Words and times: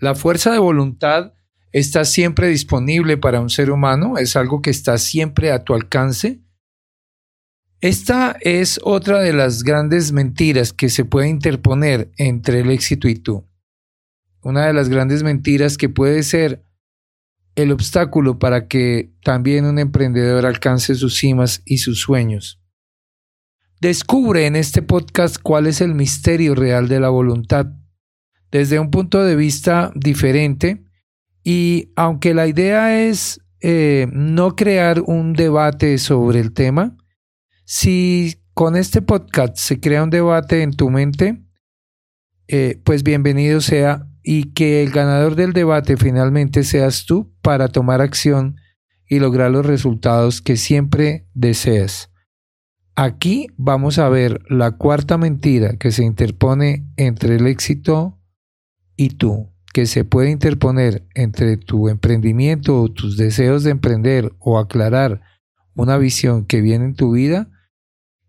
La 0.00 0.14
fuerza 0.14 0.50
de 0.50 0.58
voluntad 0.58 1.34
está 1.72 2.06
siempre 2.06 2.48
disponible 2.48 3.18
para 3.18 3.40
un 3.40 3.50
ser 3.50 3.70
humano, 3.70 4.16
es 4.16 4.34
algo 4.34 4.62
que 4.62 4.70
está 4.70 4.96
siempre 4.96 5.52
a 5.52 5.62
tu 5.62 5.74
alcance. 5.74 6.40
Esta 7.82 8.36
es 8.40 8.80
otra 8.82 9.20
de 9.20 9.34
las 9.34 9.62
grandes 9.62 10.12
mentiras 10.12 10.72
que 10.72 10.88
se 10.88 11.04
puede 11.04 11.28
interponer 11.28 12.10
entre 12.16 12.60
el 12.60 12.70
éxito 12.70 13.08
y 13.08 13.14
tú. 13.14 13.46
Una 14.42 14.66
de 14.66 14.72
las 14.72 14.88
grandes 14.88 15.22
mentiras 15.22 15.76
que 15.76 15.90
puede 15.90 16.22
ser 16.22 16.64
el 17.54 17.70
obstáculo 17.70 18.38
para 18.38 18.68
que 18.68 19.12
también 19.22 19.66
un 19.66 19.78
emprendedor 19.78 20.46
alcance 20.46 20.94
sus 20.94 21.16
cimas 21.16 21.60
y 21.66 21.78
sus 21.78 22.00
sueños. 22.00 22.58
Descubre 23.80 24.46
en 24.46 24.56
este 24.56 24.80
podcast 24.80 25.36
cuál 25.42 25.66
es 25.66 25.80
el 25.80 25.94
misterio 25.94 26.54
real 26.54 26.88
de 26.88 27.00
la 27.00 27.08
voluntad, 27.10 27.66
desde 28.50 28.78
un 28.78 28.90
punto 28.90 29.24
de 29.24 29.36
vista 29.36 29.92
diferente, 29.94 30.82
y 31.44 31.92
aunque 31.96 32.34
la 32.34 32.46
idea 32.46 33.02
es 33.02 33.40
eh, 33.60 34.08
no 34.12 34.56
crear 34.56 35.02
un 35.06 35.32
debate 35.32 35.98
sobre 35.98 36.40
el 36.40 36.52
tema, 36.52 36.96
si 37.64 38.42
con 38.54 38.76
este 38.76 39.00
podcast 39.00 39.56
se 39.56 39.80
crea 39.80 40.02
un 40.02 40.10
debate 40.10 40.62
en 40.62 40.72
tu 40.72 40.90
mente, 40.90 41.42
eh, 42.48 42.80
pues 42.84 43.02
bienvenido 43.02 43.60
sea 43.60 44.06
y 44.22 44.52
que 44.52 44.82
el 44.82 44.90
ganador 44.90 45.34
del 45.34 45.52
debate 45.52 45.96
finalmente 45.96 46.62
seas 46.64 47.06
tú 47.06 47.32
para 47.42 47.68
tomar 47.68 48.00
acción 48.00 48.56
y 49.08 49.18
lograr 49.18 49.50
los 49.50 49.64
resultados 49.64 50.42
que 50.42 50.56
siempre 50.56 51.26
deseas. 51.32 52.10
Aquí 52.96 53.46
vamos 53.56 53.98
a 53.98 54.08
ver 54.08 54.42
la 54.48 54.72
cuarta 54.72 55.16
mentira 55.16 55.76
que 55.78 55.90
se 55.90 56.04
interpone 56.04 56.86
entre 56.96 57.36
el 57.36 57.46
éxito 57.46 58.19
y 59.00 59.08
tú, 59.08 59.50
que 59.72 59.86
se 59.86 60.04
puede 60.04 60.28
interponer 60.28 61.08
entre 61.14 61.56
tu 61.56 61.88
emprendimiento 61.88 62.82
o 62.82 62.90
tus 62.90 63.16
deseos 63.16 63.64
de 63.64 63.70
emprender 63.70 64.34
o 64.38 64.58
aclarar 64.58 65.22
una 65.74 65.96
visión 65.96 66.44
que 66.44 66.60
viene 66.60 66.84
en 66.84 66.94
tu 66.94 67.12
vida 67.12 67.48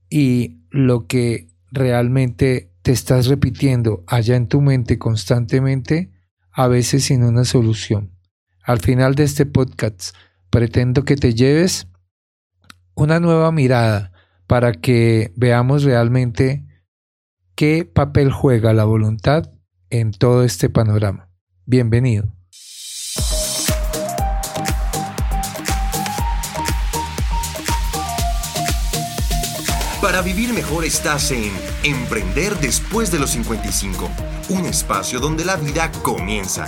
y 0.09 0.63
lo 0.69 1.08
que 1.08 1.50
realmente 1.73 2.72
te 2.83 2.94
estás 2.94 3.28
repitiendo 3.28 4.05
allá 4.08 4.38
en 4.38 4.47
tu 4.47 4.61
mente 4.61 4.97
constantemente, 4.97 6.13
a 6.53 6.69
veces 6.69 7.03
sin 7.03 7.25
una 7.25 7.44
solución. 7.44 8.16
Al 8.63 8.80
final 8.80 9.13
de 9.16 9.23
este 9.23 9.45
podcast, 9.45 10.16
pretendo 10.50 11.03
que 11.03 11.17
te 11.17 11.33
lleves 11.33 11.89
una 12.95 13.19
nueva 13.19 13.52
mirada 13.52 14.13
para 14.47 14.72
que 14.72 15.33
veamos 15.35 15.83
realmente 15.83 16.66
qué 17.56 17.83
papel 17.83 18.31
juega 18.31 18.72
la 18.72 18.85
voluntad 18.85 19.52
en 19.92 20.11
todo 20.11 20.44
este 20.44 20.70
panorama. 20.70 21.30
Bienvenido. 21.66 22.34
Para 30.02 30.23
vivir 30.23 30.52
mejor 30.52 30.84
estás 30.84 31.30
en 31.30 31.52
Emprender 31.84 32.58
después 32.59 33.12
de 33.12 33.19
los 33.19 33.30
55, 33.30 34.09
un 34.50 34.66
espacio 34.66 35.19
donde 35.19 35.45
la 35.45 35.58
vida 35.58 35.92
comienza. 36.02 36.66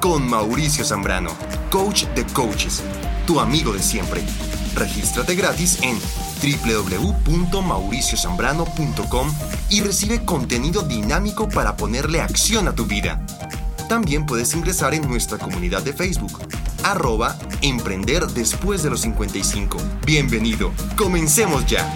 Con 0.00 0.28
Mauricio 0.28 0.84
Zambrano, 0.84 1.30
coach 1.70 2.04
de 2.14 2.24
coaches, 2.26 2.84
tu 3.26 3.40
amigo 3.40 3.72
de 3.72 3.82
siempre. 3.82 4.22
Regístrate 4.74 5.34
gratis 5.34 5.82
en 5.82 5.98
www.mauriciozambrano.com 6.42 9.32
y 9.70 9.80
recibe 9.80 10.24
contenido 10.24 10.82
dinámico 10.82 11.48
para 11.48 11.76
ponerle 11.76 12.20
acción 12.20 12.66
a 12.68 12.74
tu 12.74 12.84
vida. 12.86 13.24
También 13.88 14.26
puedes 14.26 14.54
ingresar 14.54 14.94
en 14.94 15.08
nuestra 15.08 15.38
comunidad 15.38 15.82
de 15.82 15.92
Facebook, 15.92 16.40
arroba 16.82 17.38
Emprender 17.62 18.26
después 18.26 18.82
de 18.82 18.90
los 18.90 19.02
55. 19.02 19.78
Bienvenido, 20.04 20.72
comencemos 20.96 21.64
ya. 21.66 21.88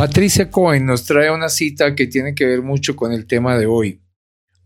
Patricia 0.00 0.50
Cohen 0.50 0.86
nos 0.86 1.04
trae 1.04 1.30
una 1.30 1.50
cita 1.50 1.94
que 1.94 2.06
tiene 2.06 2.34
que 2.34 2.46
ver 2.46 2.62
mucho 2.62 2.96
con 2.96 3.12
el 3.12 3.26
tema 3.26 3.58
de 3.58 3.66
hoy. 3.66 4.00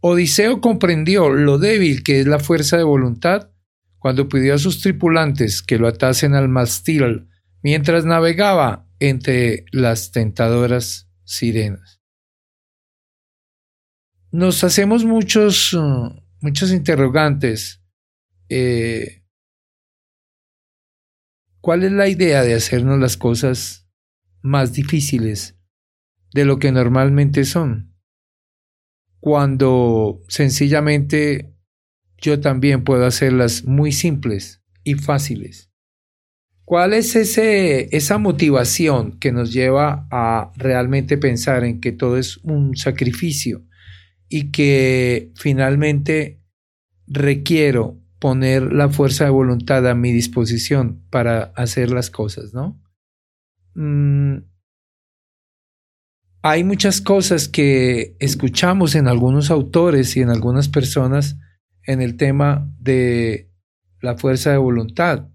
Odiseo 0.06 0.60
comprendió 0.60 1.30
lo 1.30 1.56
débil 1.56 2.02
que 2.02 2.20
es 2.20 2.26
la 2.26 2.38
fuerza 2.38 2.76
de 2.76 2.82
voluntad 2.82 3.50
cuando 3.98 4.28
pidió 4.28 4.54
a 4.54 4.58
sus 4.58 4.82
tripulantes 4.82 5.62
que 5.62 5.78
lo 5.78 5.88
atasen 5.88 6.34
al 6.34 6.50
mastil 6.50 7.30
mientras 7.62 8.04
navegaba 8.04 8.86
entre 9.00 9.64
las 9.72 10.12
tentadoras 10.12 11.08
sirenas. 11.24 12.02
Nos 14.30 14.62
hacemos 14.62 15.06
muchos, 15.06 15.74
muchos 16.42 16.70
interrogantes. 16.70 17.80
Eh, 18.50 19.24
¿Cuál 21.62 21.82
es 21.82 21.92
la 21.92 22.08
idea 22.08 22.42
de 22.42 22.52
hacernos 22.52 23.00
las 23.00 23.16
cosas 23.16 23.88
más 24.42 24.74
difíciles 24.74 25.56
de 26.34 26.44
lo 26.44 26.58
que 26.58 26.72
normalmente 26.72 27.46
son. 27.46 27.93
Cuando 29.24 30.20
sencillamente 30.28 31.56
yo 32.18 32.40
también 32.40 32.84
puedo 32.84 33.06
hacerlas 33.06 33.64
muy 33.64 33.90
simples 33.90 34.62
y 34.84 34.96
fáciles. 34.96 35.70
¿Cuál 36.66 36.92
es 36.92 37.16
ese, 37.16 37.88
esa 37.96 38.18
motivación 38.18 39.18
que 39.18 39.32
nos 39.32 39.50
lleva 39.50 40.06
a 40.10 40.52
realmente 40.56 41.16
pensar 41.16 41.64
en 41.64 41.80
que 41.80 41.90
todo 41.90 42.18
es 42.18 42.36
un 42.42 42.76
sacrificio 42.76 43.64
y 44.28 44.50
que 44.50 45.32
finalmente 45.36 46.42
requiero 47.06 47.98
poner 48.18 48.74
la 48.74 48.90
fuerza 48.90 49.24
de 49.24 49.30
voluntad 49.30 49.88
a 49.88 49.94
mi 49.94 50.12
disposición 50.12 51.02
para 51.08 51.44
hacer 51.56 51.90
las 51.90 52.10
cosas, 52.10 52.52
¿no? 52.52 52.78
Mm, 53.74 54.40
hay 56.46 56.62
muchas 56.62 57.00
cosas 57.00 57.48
que 57.48 58.16
escuchamos 58.20 58.94
en 58.96 59.08
algunos 59.08 59.50
autores 59.50 60.14
y 60.14 60.20
en 60.20 60.28
algunas 60.28 60.68
personas 60.68 61.38
en 61.84 62.02
el 62.02 62.18
tema 62.18 62.70
de 62.78 63.50
la 64.02 64.18
fuerza 64.18 64.50
de 64.50 64.58
voluntad. 64.58 65.30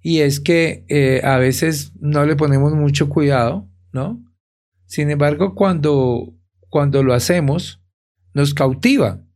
Y 0.00 0.20
es 0.20 0.40
que 0.40 0.86
eh, 0.88 1.20
a 1.24 1.36
veces 1.36 1.92
no 2.00 2.24
le 2.24 2.36
ponemos 2.36 2.72
mucho 2.72 3.10
cuidado, 3.10 3.68
¿no? 3.92 4.24
Sin 4.86 5.10
embargo, 5.10 5.54
cuando, 5.54 6.32
cuando 6.70 7.02
lo 7.02 7.12
hacemos, 7.12 7.82
nos 8.32 8.54
cautiva 8.54 9.26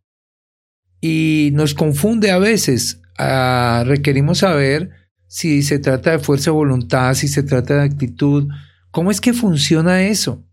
y 1.03 1.51
nos 1.53 1.75
confunde 1.75 2.31
a 2.31 2.39
veces. 2.39 3.03
Ah, 3.19 3.85
requerimos 3.87 4.39
saber 4.39 4.91
si 5.27 5.61
se 5.61 5.79
trata 5.79 6.13
de 6.13 6.19
fuerza 6.19 6.51
de 6.51 6.57
voluntad, 6.57 7.13
si 7.13 7.29
se 7.29 7.43
trata 7.43 7.75
de 7.75 7.83
actitud. 7.83 8.49
¿Cómo 8.99 9.13
es 9.13 9.21
que 9.21 9.33
funciona 9.33 10.03
eso? 10.03 10.45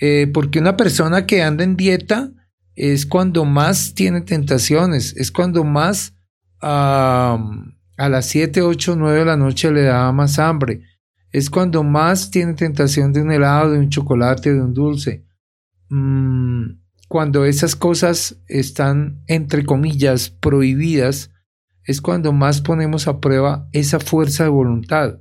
Eh, 0.00 0.30
porque 0.32 0.60
una 0.60 0.76
persona 0.76 1.26
que 1.26 1.42
anda 1.42 1.64
en 1.64 1.74
dieta 1.74 2.30
es 2.76 3.04
cuando 3.04 3.44
más 3.44 3.94
tiene 3.94 4.20
tentaciones, 4.20 5.16
es 5.16 5.32
cuando 5.32 5.64
más 5.64 6.14
a 6.60 7.36
las 7.98 8.26
7, 8.26 8.62
8, 8.62 8.94
9 8.94 9.18
de 9.18 9.24
la 9.24 9.36
noche 9.36 9.72
le 9.72 9.82
da 9.82 10.12
más 10.12 10.38
hambre, 10.38 10.82
es 11.32 11.50
cuando 11.50 11.82
más 11.82 12.30
tiene 12.30 12.54
tentación 12.54 13.12
de 13.12 13.22
un 13.22 13.32
helado, 13.32 13.72
de 13.72 13.80
un 13.80 13.90
chocolate, 13.90 14.54
de 14.54 14.62
un 14.62 14.72
dulce. 14.72 15.26
Mm, 15.88 16.78
cuando 17.08 17.44
esas 17.44 17.74
cosas 17.74 18.40
están, 18.46 19.24
entre 19.26 19.64
comillas, 19.64 20.30
prohibidas, 20.30 21.32
es 21.82 22.00
cuando 22.00 22.32
más 22.32 22.60
ponemos 22.60 23.08
a 23.08 23.18
prueba 23.18 23.68
esa 23.72 23.98
fuerza 23.98 24.44
de 24.44 24.50
voluntad. 24.50 25.18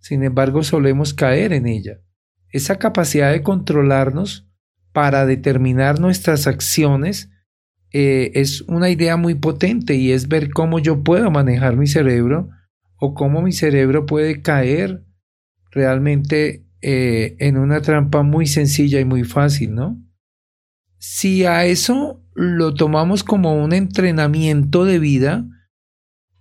Sin 0.00 0.22
embargo, 0.22 0.62
solemos 0.62 1.14
caer 1.14 1.54
en 1.54 1.66
ella. 1.66 2.02
Esa 2.52 2.76
capacidad 2.76 3.32
de 3.32 3.42
controlarnos 3.42 4.48
para 4.92 5.26
determinar 5.26 6.00
nuestras 6.00 6.46
acciones 6.46 7.30
eh, 7.92 8.32
es 8.34 8.62
una 8.62 8.90
idea 8.90 9.16
muy 9.16 9.34
potente 9.34 9.94
y 9.94 10.12
es 10.12 10.28
ver 10.28 10.50
cómo 10.50 10.78
yo 10.78 11.02
puedo 11.02 11.30
manejar 11.30 11.76
mi 11.76 11.86
cerebro 11.86 12.50
o 12.96 13.14
cómo 13.14 13.42
mi 13.42 13.52
cerebro 13.52 14.06
puede 14.06 14.42
caer 14.42 15.04
realmente 15.70 16.66
eh, 16.82 17.36
en 17.38 17.56
una 17.56 17.80
trampa 17.80 18.22
muy 18.22 18.46
sencilla 18.46 19.00
y 19.00 19.04
muy 19.04 19.24
fácil, 19.24 19.74
¿no? 19.74 20.00
Si 20.98 21.44
a 21.44 21.64
eso 21.64 22.22
lo 22.34 22.74
tomamos 22.74 23.24
como 23.24 23.62
un 23.62 23.72
entrenamiento 23.72 24.84
de 24.84 24.98
vida, 24.98 25.46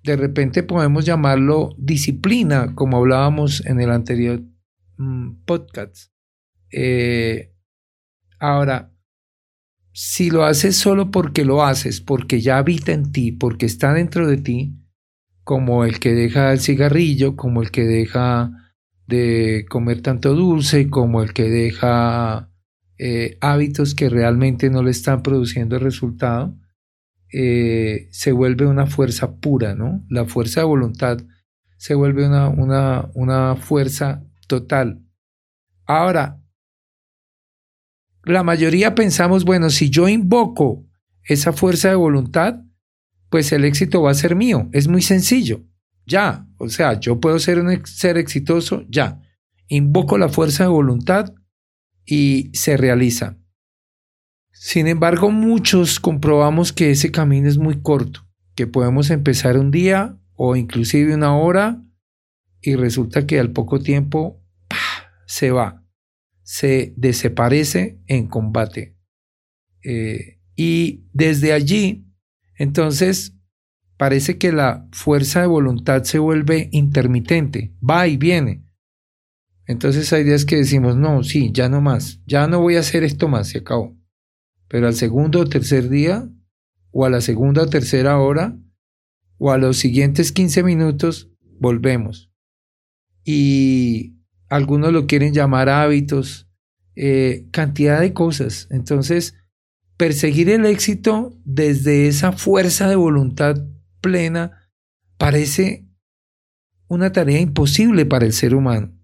de 0.03 0.15
repente 0.15 0.63
podemos 0.63 1.05
llamarlo 1.05 1.75
disciplina, 1.77 2.73
como 2.75 2.97
hablábamos 2.97 3.65
en 3.65 3.79
el 3.79 3.89
anterior 3.89 4.41
mm, 4.99 5.45
podcast. 5.45 6.11
Eh, 6.71 7.55
ahora, 8.39 8.93
si 9.91 10.29
lo 10.29 10.45
haces 10.45 10.77
solo 10.77 11.09
porque 11.09 11.43
lo 11.43 11.63
haces, 11.63 11.99
porque 11.99 12.41
ya 12.41 12.57
habita 12.59 12.91
en 12.91 13.11
ti, 13.11 13.31
porque 13.31 13.65
está 13.65 13.93
dentro 13.93 14.27
de 14.27 14.37
ti, 14.37 14.75
como 15.43 15.83
el 15.83 15.99
que 15.99 16.13
deja 16.13 16.51
el 16.51 16.59
cigarrillo, 16.59 17.35
como 17.35 17.63
el 17.63 17.71
que 17.71 17.83
deja 17.83 18.51
de 19.07 19.65
comer 19.67 20.01
tanto 20.03 20.35
dulce 20.35 20.87
como 20.87 21.23
el 21.23 21.33
que 21.33 21.49
deja 21.49 22.51
eh, 22.99 23.37
hábitos 23.41 23.95
que 23.95 24.07
realmente 24.07 24.69
no 24.69 24.83
le 24.83 24.91
están 24.91 25.23
produciendo 25.23 25.79
resultado, 25.79 26.55
eh, 27.33 28.07
se 28.11 28.31
vuelve 28.31 28.67
una 28.67 28.85
fuerza 28.85 29.37
pura, 29.37 29.73
¿no? 29.73 30.05
La 30.09 30.25
fuerza 30.25 30.61
de 30.61 30.67
voluntad 30.67 31.17
se 31.77 31.95
vuelve 31.95 32.27
una, 32.27 32.49
una, 32.49 33.09
una 33.15 33.55
fuerza 33.55 34.23
total. 34.49 35.01
Ahora, 35.85 36.43
la 38.25 38.43
mayoría 38.43 38.95
pensamos, 38.95 39.45
bueno, 39.45 39.69
si 39.69 39.89
yo 39.89 40.09
invoco 40.09 40.85
esa 41.23 41.53
fuerza 41.53 41.87
de 41.89 41.95
voluntad, 41.95 42.61
pues 43.29 43.51
el 43.53 43.63
éxito 43.63 44.01
va 44.01 44.11
a 44.11 44.15
ser 44.15 44.35
mío. 44.35 44.67
Es 44.73 44.89
muy 44.89 45.01
sencillo. 45.01 45.63
Ya, 46.05 46.47
o 46.57 46.67
sea, 46.67 46.99
yo 46.99 47.19
puedo 47.19 47.39
ser 47.39 47.59
un 47.59 47.85
ser 47.85 48.17
exitoso, 48.17 48.83
ya. 48.89 49.21
Invoco 49.67 50.17
la 50.17 50.27
fuerza 50.27 50.63
de 50.63 50.69
voluntad 50.69 51.33
y 52.05 52.49
se 52.53 52.75
realiza. 52.75 53.37
Sin 54.51 54.87
embargo, 54.87 55.31
muchos 55.31 55.99
comprobamos 55.99 56.73
que 56.73 56.91
ese 56.91 57.11
camino 57.11 57.47
es 57.47 57.57
muy 57.57 57.81
corto, 57.81 58.27
que 58.55 58.67
podemos 58.67 59.11
empezar 59.11 59.57
un 59.57 59.69
día 59.71 60.17
o 60.33 60.55
inclusive 60.55 61.13
una 61.13 61.37
hora 61.37 61.83
y 62.61 62.75
resulta 62.75 63.25
que 63.25 63.39
al 63.39 63.51
poco 63.51 63.79
tiempo 63.79 64.38
se 65.29 65.51
va, 65.51 65.85
se 66.41 66.91
desaparece 66.97 68.01
en 68.07 68.27
combate. 68.27 68.97
Eh, 69.83 70.39
y 70.55 71.05
desde 71.13 71.53
allí, 71.53 72.07
entonces, 72.55 73.35
parece 73.95 74.39
que 74.39 74.51
la 74.51 74.87
fuerza 74.91 75.41
de 75.41 75.47
voluntad 75.47 76.03
se 76.03 76.17
vuelve 76.17 76.69
intermitente, 76.71 77.75
va 77.87 78.07
y 78.07 78.17
viene. 78.17 78.65
Entonces 79.67 80.11
hay 80.13 80.23
días 80.23 80.45
que 80.45 80.55
decimos, 80.55 80.97
no, 80.97 81.23
sí, 81.23 81.51
ya 81.53 81.69
no 81.69 81.79
más, 81.79 82.23
ya 82.25 82.47
no 82.47 82.59
voy 82.59 82.77
a 82.77 82.79
hacer 82.79 83.03
esto 83.03 83.27
más, 83.27 83.49
se 83.49 83.59
acabó. 83.59 83.95
Pero 84.67 84.87
al 84.87 84.95
segundo 84.95 85.41
o 85.41 85.45
tercer 85.45 85.89
día, 85.89 86.27
o 86.89 87.05
a 87.05 87.11
la 87.11 87.21
segunda 87.21 87.61
o 87.61 87.67
tercera 87.67 88.17
hora, 88.17 88.57
o 89.37 89.51
a 89.51 89.59
los 89.59 89.77
siguientes 89.77 90.31
15 90.31 90.63
minutos, 90.63 91.29
volvemos. 91.59 92.31
Y 93.23 94.18
algunos 94.49 94.91
lo 94.91 95.07
quieren 95.07 95.33
llamar 95.33 95.69
hábitos, 95.69 96.49
eh, 96.95 97.47
cantidad 97.51 98.01
de 98.01 98.13
cosas. 98.13 98.67
Entonces, 98.71 99.35
perseguir 99.95 100.49
el 100.49 100.65
éxito 100.65 101.37
desde 101.45 102.07
esa 102.07 102.31
fuerza 102.31 102.87
de 102.89 102.95
voluntad 102.95 103.63
plena 104.01 104.71
parece 105.17 105.85
una 106.87 107.11
tarea 107.11 107.39
imposible 107.39 108.05
para 108.05 108.25
el 108.25 108.33
ser 108.33 108.55
humano. 108.55 108.97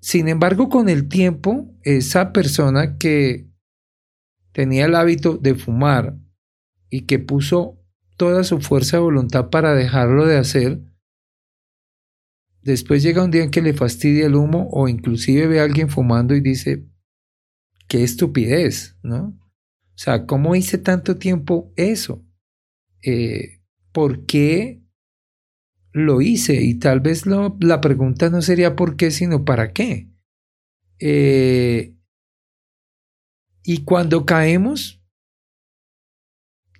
Sin 0.00 0.28
embargo, 0.28 0.68
con 0.68 0.88
el 0.88 1.08
tiempo, 1.08 1.76
esa 1.82 2.32
persona 2.32 2.98
que 2.98 3.48
tenía 4.52 4.86
el 4.86 4.94
hábito 4.94 5.36
de 5.36 5.54
fumar 5.54 6.16
y 6.90 7.02
que 7.02 7.18
puso 7.18 7.78
toda 8.16 8.44
su 8.44 8.60
fuerza 8.60 8.96
de 8.96 9.02
voluntad 9.02 9.50
para 9.50 9.74
dejarlo 9.74 10.26
de 10.26 10.38
hacer, 10.38 10.80
después 12.62 13.02
llega 13.02 13.24
un 13.24 13.30
día 13.30 13.42
en 13.42 13.50
que 13.50 13.62
le 13.62 13.74
fastidia 13.74 14.26
el 14.26 14.34
humo 14.34 14.68
o 14.72 14.88
inclusive 14.88 15.46
ve 15.46 15.60
a 15.60 15.64
alguien 15.64 15.88
fumando 15.88 16.34
y 16.34 16.40
dice, 16.40 16.86
qué 17.88 18.02
estupidez, 18.02 18.96
¿no? 19.02 19.38
O 19.94 19.98
sea, 19.98 20.26
¿cómo 20.26 20.56
hice 20.56 20.78
tanto 20.78 21.18
tiempo 21.18 21.72
eso? 21.76 22.24
Eh, 23.02 23.60
¿por 23.92 24.24
qué 24.26 24.82
lo 25.92 26.20
hice? 26.20 26.62
Y 26.62 26.78
tal 26.78 27.00
vez 27.00 27.24
la 27.26 27.80
pregunta 27.80 28.30
no 28.30 28.42
sería 28.42 28.74
por 28.76 28.96
qué, 28.96 29.10
sino 29.10 29.44
para 29.44 29.72
qué. 29.72 30.10
Eh, 30.98 31.94
y 33.64 33.84
cuando 33.84 34.24
caemos 34.24 35.02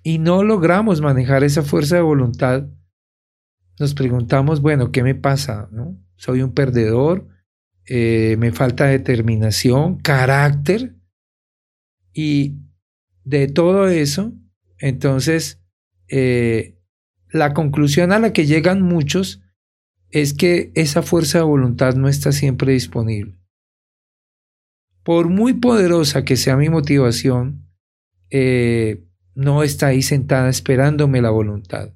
y 0.03 0.19
no 0.19 0.43
logramos 0.43 1.01
manejar 1.01 1.43
esa 1.43 1.61
fuerza 1.61 1.95
de 1.95 2.01
voluntad, 2.01 2.67
nos 3.79 3.93
preguntamos, 3.93 4.61
bueno, 4.61 4.91
¿qué 4.91 5.03
me 5.03 5.15
pasa? 5.15 5.69
¿Soy 6.15 6.41
un 6.41 6.53
perdedor? 6.53 7.27
Eh, 7.85 8.35
¿Me 8.39 8.51
falta 8.51 8.85
determinación, 8.85 9.97
carácter? 9.97 10.95
Y 12.13 12.59
de 13.23 13.47
todo 13.47 13.87
eso, 13.87 14.33
entonces 14.77 15.61
eh, 16.07 16.79
la 17.31 17.53
conclusión 17.53 18.11
a 18.11 18.19
la 18.19 18.33
que 18.33 18.45
llegan 18.45 18.81
muchos 18.81 19.41
es 20.11 20.33
que 20.33 20.71
esa 20.75 21.01
fuerza 21.01 21.39
de 21.39 21.45
voluntad 21.45 21.95
no 21.95 22.07
está 22.07 22.31
siempre 22.31 22.73
disponible. 22.73 23.35
Por 25.03 25.27
muy 25.27 25.53
poderosa 25.53 26.23
que 26.23 26.37
sea 26.37 26.55
mi 26.55 26.69
motivación, 26.69 27.67
eh, 28.29 29.03
no 29.35 29.63
está 29.63 29.87
ahí 29.87 30.01
sentada 30.03 30.49
esperándome 30.49 31.21
la 31.21 31.31
voluntad. 31.31 31.93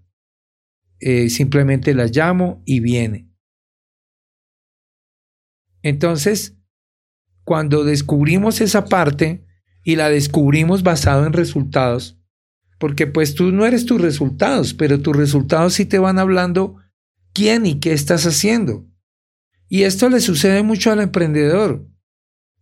Eh, 1.00 1.30
simplemente 1.30 1.94
la 1.94 2.06
llamo 2.06 2.62
y 2.66 2.80
viene. 2.80 3.30
Entonces, 5.84 6.58
cuando 7.44 7.84
descubrimos 7.84 8.62
esa 8.62 8.86
parte 8.86 9.46
y 9.84 9.96
la 9.96 10.10
descubrimos 10.10 10.84
basado 10.84 11.26
en 11.26 11.34
resultados, 11.34 12.20
porque 12.80 13.08
pues 13.08 13.36
tú 13.36 13.52
no 13.52 13.66
eres 13.66 13.86
tus 13.86 14.02
resultados, 14.02 14.74
pero 14.74 15.02
tus 15.02 15.16
resultados 15.16 15.74
sí 15.76 15.86
te 15.86 16.00
van 16.00 16.20
hablando 16.20 16.78
quién 17.34 17.66
y 17.66 17.80
qué 17.80 17.94
estás 17.94 18.26
haciendo. 18.26 18.86
Y 19.70 19.84
esto 19.84 20.10
le 20.10 20.20
sucede 20.20 20.64
mucho 20.64 20.92
al 20.92 21.02
emprendedor. 21.02 21.88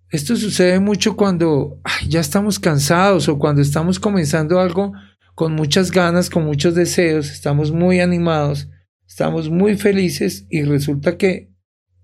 Esto 0.09 0.35
sucede 0.35 0.79
mucho 0.79 1.15
cuando 1.15 1.81
ya 2.07 2.19
estamos 2.19 2.59
cansados 2.59 3.27
o 3.27 3.39
cuando 3.39 3.61
estamos 3.61 3.99
comenzando 3.99 4.59
algo 4.59 4.93
con 5.35 5.53
muchas 5.53 5.91
ganas, 5.91 6.29
con 6.29 6.45
muchos 6.45 6.75
deseos, 6.75 7.29
estamos 7.29 7.71
muy 7.71 7.99
animados, 7.99 8.69
estamos 9.05 9.49
muy 9.49 9.77
felices 9.77 10.47
y 10.49 10.63
resulta 10.63 11.17
que 11.17 11.53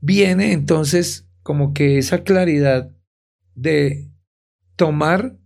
viene 0.02 0.52
entonces 0.52 1.28
como 1.42 1.74
que 1.74 1.98
esa 1.98 2.24
claridad 2.24 2.96
de 3.56 4.12
tomar 4.76 5.38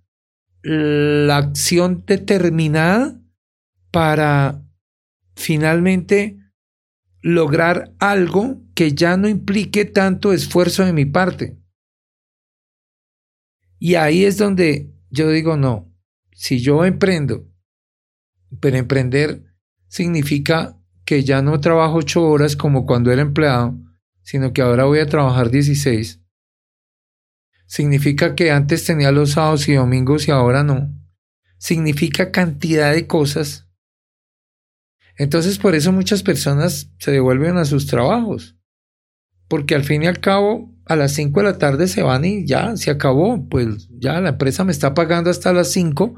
la 0.63 1.37
acción 1.37 2.03
determinada 2.07 3.21
para 3.91 4.63
finalmente 5.35 6.39
lograr 7.21 7.93
algo 7.99 8.61
que 8.73 8.93
ya 8.93 9.15
no 9.15 9.27
implique 9.27 9.85
tanto 9.85 10.33
esfuerzo 10.33 10.83
de 10.85 10.93
mi 10.93 11.05
parte. 11.05 11.57
Y 13.77 13.95
ahí 13.95 14.25
es 14.25 14.37
donde 14.37 14.91
yo 15.11 15.29
digo, 15.29 15.55
no, 15.55 15.93
si 16.31 16.59
yo 16.59 16.83
emprendo, 16.83 17.47
pero 18.59 18.77
emprender 18.77 19.43
significa 19.87 20.77
que 21.05 21.23
ya 21.23 21.41
no 21.41 21.59
trabajo 21.59 21.97
ocho 21.97 22.23
horas 22.23 22.55
como 22.55 22.85
cuando 22.85 23.11
era 23.11 23.21
empleado, 23.21 23.77
sino 24.23 24.53
que 24.53 24.61
ahora 24.61 24.85
voy 24.85 24.99
a 24.99 25.07
trabajar 25.07 25.51
16 25.51 26.25
significa 27.67 28.35
que 28.35 28.51
antes 28.51 28.85
tenía 28.85 29.11
los 29.11 29.31
sábados 29.31 29.67
y 29.67 29.73
domingos 29.73 30.27
y 30.27 30.31
ahora 30.31 30.63
no. 30.63 30.91
Significa 31.57 32.31
cantidad 32.31 32.93
de 32.93 33.07
cosas. 33.07 33.67
Entonces 35.17 35.57
por 35.57 35.75
eso 35.75 35.91
muchas 35.91 36.23
personas 36.23 36.91
se 36.99 37.11
devuelven 37.11 37.57
a 37.57 37.65
sus 37.65 37.87
trabajos. 37.87 38.57
Porque 39.47 39.75
al 39.75 39.83
fin 39.83 40.03
y 40.03 40.07
al 40.07 40.19
cabo 40.19 40.73
a 40.85 40.95
las 40.95 41.13
5 41.13 41.39
de 41.39 41.45
la 41.45 41.57
tarde 41.57 41.87
se 41.87 42.03
van 42.03 42.25
y 42.25 42.45
ya, 42.45 42.75
se 42.77 42.91
acabó. 42.91 43.47
Pues 43.47 43.87
ya 43.91 44.19
la 44.21 44.29
empresa 44.29 44.63
me 44.63 44.71
está 44.71 44.93
pagando 44.93 45.29
hasta 45.29 45.53
las 45.53 45.71
5. 45.71 46.15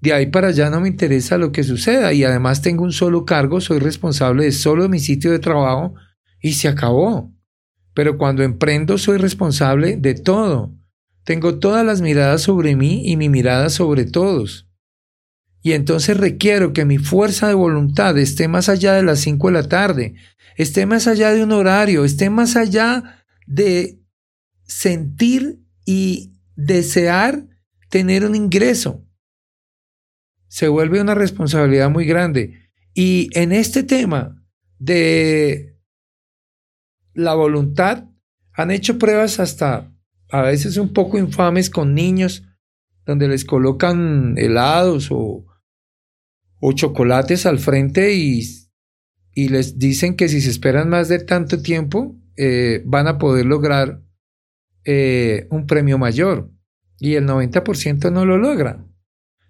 De 0.00 0.12
ahí 0.12 0.26
para 0.26 0.48
allá 0.48 0.70
no 0.70 0.80
me 0.80 0.88
interesa 0.88 1.38
lo 1.38 1.52
que 1.52 1.62
suceda. 1.62 2.12
Y 2.12 2.24
además 2.24 2.62
tengo 2.62 2.84
un 2.84 2.92
solo 2.92 3.24
cargo, 3.24 3.60
soy 3.60 3.78
responsable 3.78 4.44
de 4.44 4.52
solo 4.52 4.88
mi 4.88 4.98
sitio 4.98 5.30
de 5.30 5.38
trabajo 5.38 5.94
y 6.40 6.54
se 6.54 6.68
acabó. 6.68 7.32
Pero 7.94 8.16
cuando 8.16 8.42
emprendo 8.42 8.98
soy 8.98 9.18
responsable 9.18 9.96
de 9.96 10.14
todo. 10.14 10.74
Tengo 11.24 11.58
todas 11.58 11.84
las 11.84 12.00
miradas 12.00 12.42
sobre 12.42 12.76
mí 12.76 13.02
y 13.04 13.16
mi 13.16 13.28
mirada 13.28 13.68
sobre 13.68 14.04
todos. 14.04 14.66
Y 15.62 15.72
entonces 15.72 16.16
requiero 16.16 16.72
que 16.72 16.86
mi 16.86 16.98
fuerza 16.98 17.48
de 17.48 17.54
voluntad 17.54 18.16
esté 18.16 18.48
más 18.48 18.68
allá 18.68 18.94
de 18.94 19.02
las 19.02 19.20
cinco 19.20 19.48
de 19.48 19.52
la 19.52 19.68
tarde, 19.68 20.14
esté 20.56 20.86
más 20.86 21.06
allá 21.06 21.32
de 21.32 21.42
un 21.42 21.52
horario, 21.52 22.04
esté 22.04 22.30
más 22.30 22.56
allá 22.56 23.24
de 23.46 24.00
sentir 24.64 25.60
y 25.84 26.32
desear 26.56 27.46
tener 27.90 28.24
un 28.24 28.34
ingreso. 28.34 29.04
Se 30.50 30.66
vuelve 30.66 31.00
una 31.00 31.14
responsabilidad 31.14 31.90
muy 31.90 32.06
grande. 32.06 32.70
Y 32.92 33.30
en 33.38 33.52
este 33.52 33.84
tema 33.84 34.44
de 34.80 35.78
la 37.14 37.34
voluntad, 37.34 38.08
han 38.52 38.72
hecho 38.72 38.98
pruebas 38.98 39.38
hasta 39.38 39.94
a 40.32 40.42
veces 40.42 40.76
un 40.76 40.92
poco 40.92 41.18
infames 41.18 41.70
con 41.70 41.94
niños, 41.94 42.42
donde 43.06 43.28
les 43.28 43.44
colocan 43.44 44.34
helados 44.38 45.10
o, 45.12 45.46
o 46.58 46.72
chocolates 46.72 47.46
al 47.46 47.60
frente 47.60 48.14
y, 48.14 48.42
y, 49.34 49.48
les 49.50 49.78
dicen 49.78 50.16
que 50.16 50.28
si 50.28 50.40
se 50.40 50.50
esperan 50.50 50.88
más 50.88 51.08
de 51.08 51.20
tanto 51.20 51.62
tiempo, 51.62 52.16
eh, 52.36 52.82
van 52.84 53.06
a 53.06 53.18
poder 53.18 53.46
lograr 53.46 54.02
eh, 54.84 55.46
un 55.50 55.66
premio 55.66 55.96
mayor 55.96 56.50
y 56.98 57.14
el 57.14 57.26
90% 57.26 58.12
no 58.12 58.24
lo 58.24 58.36
logra. 58.36 58.84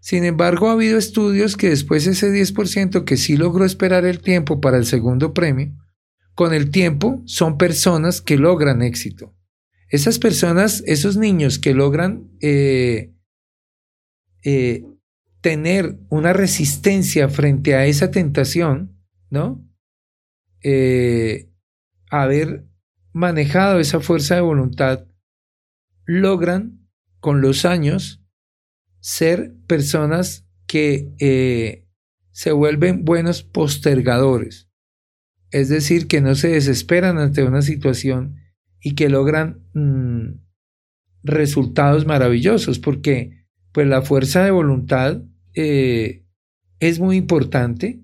Sin 0.01 0.25
embargo, 0.25 0.69
ha 0.69 0.73
habido 0.73 0.99
estudios 0.99 1.57
que 1.57 1.69
después 1.69 2.07
ese 2.07 2.33
10% 2.33 3.05
que 3.05 3.17
sí 3.17 3.37
logró 3.37 3.65
esperar 3.65 4.07
el 4.07 4.21
tiempo 4.21 4.61
para 4.61 4.79
el 4.79 4.87
segundo 4.87 5.35
premio, 5.35 5.73
con 6.35 6.55
el 6.55 6.71
tiempo 6.71 7.23
son 7.27 7.59
personas 7.59 8.23
que 8.23 8.39
logran 8.39 8.81
éxito. 8.83 9.35
Esas 9.89 10.19
personas, 10.19 10.83
esos 10.87 11.17
niños 11.17 11.59
que 11.59 11.75
logran 11.75 12.31
eh, 12.41 13.13
eh, 14.43 14.85
tener 15.43 15.99
una 16.09 16.33
resistencia 16.33 17.29
frente 17.29 17.75
a 17.75 17.87
esa 17.87 18.11
tentación, 18.11 18.97
¿no? 19.29 19.67
Eh, 20.63 21.51
haber 22.11 22.67
manejado 23.13 23.81
esa 23.81 24.01
fuerza 24.01 24.37
de 24.37 24.41
voluntad, 24.41 25.07
logran 26.07 26.89
con 27.19 27.41
los 27.41 27.65
años 27.65 28.20
ser 29.01 29.55
personas 29.67 30.47
que 30.67 31.13
eh, 31.19 31.87
se 32.33 32.53
vuelven 32.53 33.05
buenos 33.05 33.43
postergadores, 33.43 34.69
es 35.51 35.69
decir, 35.69 36.07
que 36.07 36.21
no 36.21 36.35
se 36.35 36.49
desesperan 36.49 37.19
ante 37.19 37.43
una 37.43 37.63
situación 37.63 38.37
y 38.81 38.95
que 38.95 39.09
logran 39.09 39.65
mm, 39.75 40.41
resultados 41.23 42.07
maravillosos, 42.07 42.79
porque 42.79 43.47
pues 43.73 43.87
la 43.87 44.03
fuerza 44.03 44.45
de 44.45 44.51
voluntad 44.51 45.23
eh, 45.55 46.25
es 46.79 46.99
muy 46.99 47.17
importante 47.17 48.03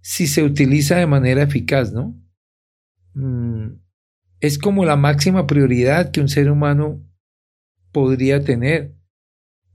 si 0.00 0.26
se 0.26 0.42
utiliza 0.42 0.96
de 0.96 1.06
manera 1.06 1.42
eficaz, 1.42 1.92
¿no? 1.92 2.20
Mm, 3.14 3.80
es 4.40 4.58
como 4.58 4.84
la 4.84 4.96
máxima 4.96 5.46
prioridad 5.46 6.10
que 6.10 6.20
un 6.20 6.28
ser 6.28 6.50
humano 6.50 7.02
podría 7.92 8.44
tener. 8.44 8.94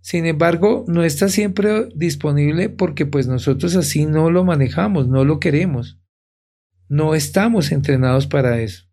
Sin 0.09 0.25
embargo, 0.25 0.85
no 0.87 1.03
está 1.03 1.29
siempre 1.29 1.87
disponible 1.93 2.69
porque 2.69 3.05
pues 3.05 3.27
nosotros 3.27 3.75
así 3.75 4.07
no 4.07 4.31
lo 4.31 4.43
manejamos, 4.43 5.07
no 5.07 5.23
lo 5.23 5.39
queremos. 5.39 5.99
No 6.87 7.13
estamos 7.13 7.71
entrenados 7.71 8.25
para 8.25 8.59
eso. 8.59 8.85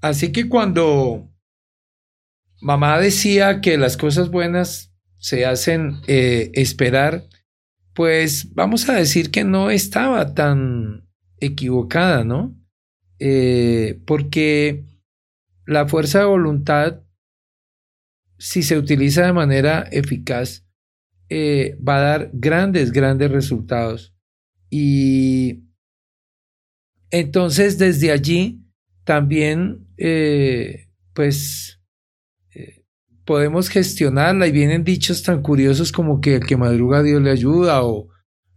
Así 0.00 0.30
que 0.30 0.48
cuando 0.48 1.28
mamá 2.60 3.00
decía 3.00 3.60
que 3.60 3.76
las 3.76 3.96
cosas 3.96 4.30
buenas 4.30 4.94
se 5.18 5.44
hacen 5.44 5.96
eh, 6.06 6.52
esperar, 6.54 7.24
pues 7.92 8.54
vamos 8.54 8.88
a 8.88 8.94
decir 8.94 9.32
que 9.32 9.42
no 9.42 9.72
estaba 9.72 10.34
tan 10.34 11.08
equivocada, 11.40 12.22
¿no? 12.22 12.56
Eh, 13.18 14.00
porque 14.06 14.84
la 15.66 15.88
fuerza 15.88 16.20
de 16.20 16.26
voluntad, 16.26 17.00
si 18.42 18.64
se 18.64 18.76
utiliza 18.76 19.24
de 19.24 19.32
manera 19.32 19.86
eficaz, 19.92 20.66
eh, 21.28 21.78
va 21.86 21.96
a 21.96 22.00
dar 22.00 22.30
grandes, 22.32 22.90
grandes 22.90 23.30
resultados. 23.30 24.14
Y 24.68 25.62
entonces 27.10 27.78
desde 27.78 28.10
allí 28.10 28.66
también, 29.04 29.86
eh, 29.96 30.88
pues, 31.14 31.80
podemos 33.24 33.68
gestionarla 33.68 34.48
y 34.48 34.52
vienen 34.52 34.82
dichos 34.82 35.22
tan 35.22 35.40
curiosos 35.40 35.92
como 35.92 36.20
que 36.20 36.34
el 36.34 36.44
que 36.44 36.56
madruga 36.56 37.04
Dios 37.04 37.22
le 37.22 37.30
ayuda 37.30 37.84
o 37.84 38.08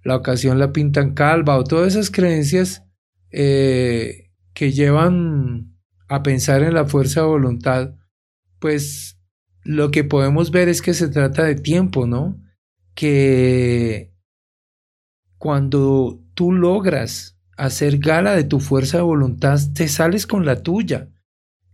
la 0.04 0.16
ocasión 0.16 0.58
la 0.58 0.72
pintan 0.72 1.14
calva 1.14 1.58
o 1.58 1.64
todas 1.64 1.90
esas 1.90 2.10
creencias 2.10 2.84
eh, 3.30 4.32
que 4.54 4.72
llevan 4.72 5.78
a 6.08 6.24
pensar 6.24 6.64
en 6.64 6.74
la 6.74 6.86
fuerza 6.86 7.22
de 7.22 7.28
voluntad, 7.28 7.96
pues 8.60 9.15
lo 9.66 9.90
que 9.90 10.04
podemos 10.04 10.52
ver 10.52 10.70
es 10.70 10.82
que 10.82 10.94
se 10.94 11.10
trata 11.10 11.44
de 11.44 11.56
tiempo, 11.56 12.06
¿no? 12.06 12.40
Que 12.94 14.14
cuando 15.38 16.24
tú 16.36 16.54
logras 16.54 17.38
hacer 17.58 17.98
gala 17.98 18.36
de 18.36 18.44
tu 18.44 18.60
fuerza 18.60 18.98
de 18.98 19.04
voluntad, 19.04 19.60
te 19.74 19.88
sales 19.88 20.28
con 20.28 20.46
la 20.46 20.62
tuya. 20.62 21.10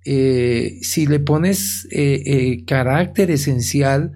Eh, 0.06 0.80
si 0.82 1.06
le 1.06 1.20
pones 1.20 1.86
eh, 1.92 2.24
eh, 2.26 2.66
carácter 2.66 3.30
esencial, 3.30 4.14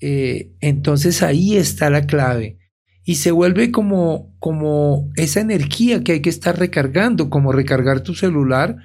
entonces 0.00 1.22
ahí 1.22 1.56
está 1.56 1.90
la 1.90 2.06
clave. 2.06 2.58
Y 3.04 3.16
se 3.16 3.32
vuelve 3.32 3.72
como, 3.72 4.36
como 4.38 5.10
esa 5.16 5.40
energía 5.40 6.04
que 6.04 6.12
hay 6.12 6.20
que 6.20 6.30
estar 6.30 6.58
recargando, 6.58 7.30
como 7.30 7.52
recargar 7.52 8.02
tu 8.02 8.14
celular. 8.14 8.76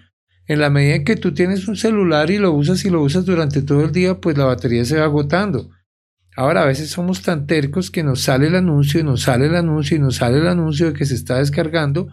En 0.45 0.59
la 0.59 0.69
medida 0.69 0.95
en 0.95 1.05
que 1.05 1.15
tú 1.15 1.33
tienes 1.33 1.67
un 1.67 1.75
celular 1.75 2.29
y 2.29 2.38
lo 2.38 2.51
usas 2.51 2.83
y 2.83 2.89
lo 2.89 3.01
usas 3.01 3.25
durante 3.25 3.62
todo 3.62 3.83
el 3.85 3.91
día, 3.91 4.19
pues 4.19 4.38
la 4.38 4.45
batería 4.45 4.83
se 4.83 4.97
va 4.97 5.05
agotando. 5.05 5.69
Ahora, 6.35 6.63
a 6.63 6.65
veces 6.65 6.89
somos 6.89 7.21
tan 7.21 7.45
tercos 7.45 7.91
que 7.91 8.03
nos 8.03 8.21
sale 8.21 8.47
el 8.47 8.55
anuncio 8.55 9.00
y 9.00 9.03
nos 9.03 9.21
sale 9.21 9.45
el 9.45 9.55
anuncio 9.55 9.97
y 9.97 10.00
nos 10.00 10.15
sale 10.15 10.39
el 10.39 10.47
anuncio 10.47 10.88
de 10.88 10.93
que 10.93 11.05
se 11.05 11.15
está 11.15 11.38
descargando, 11.38 12.07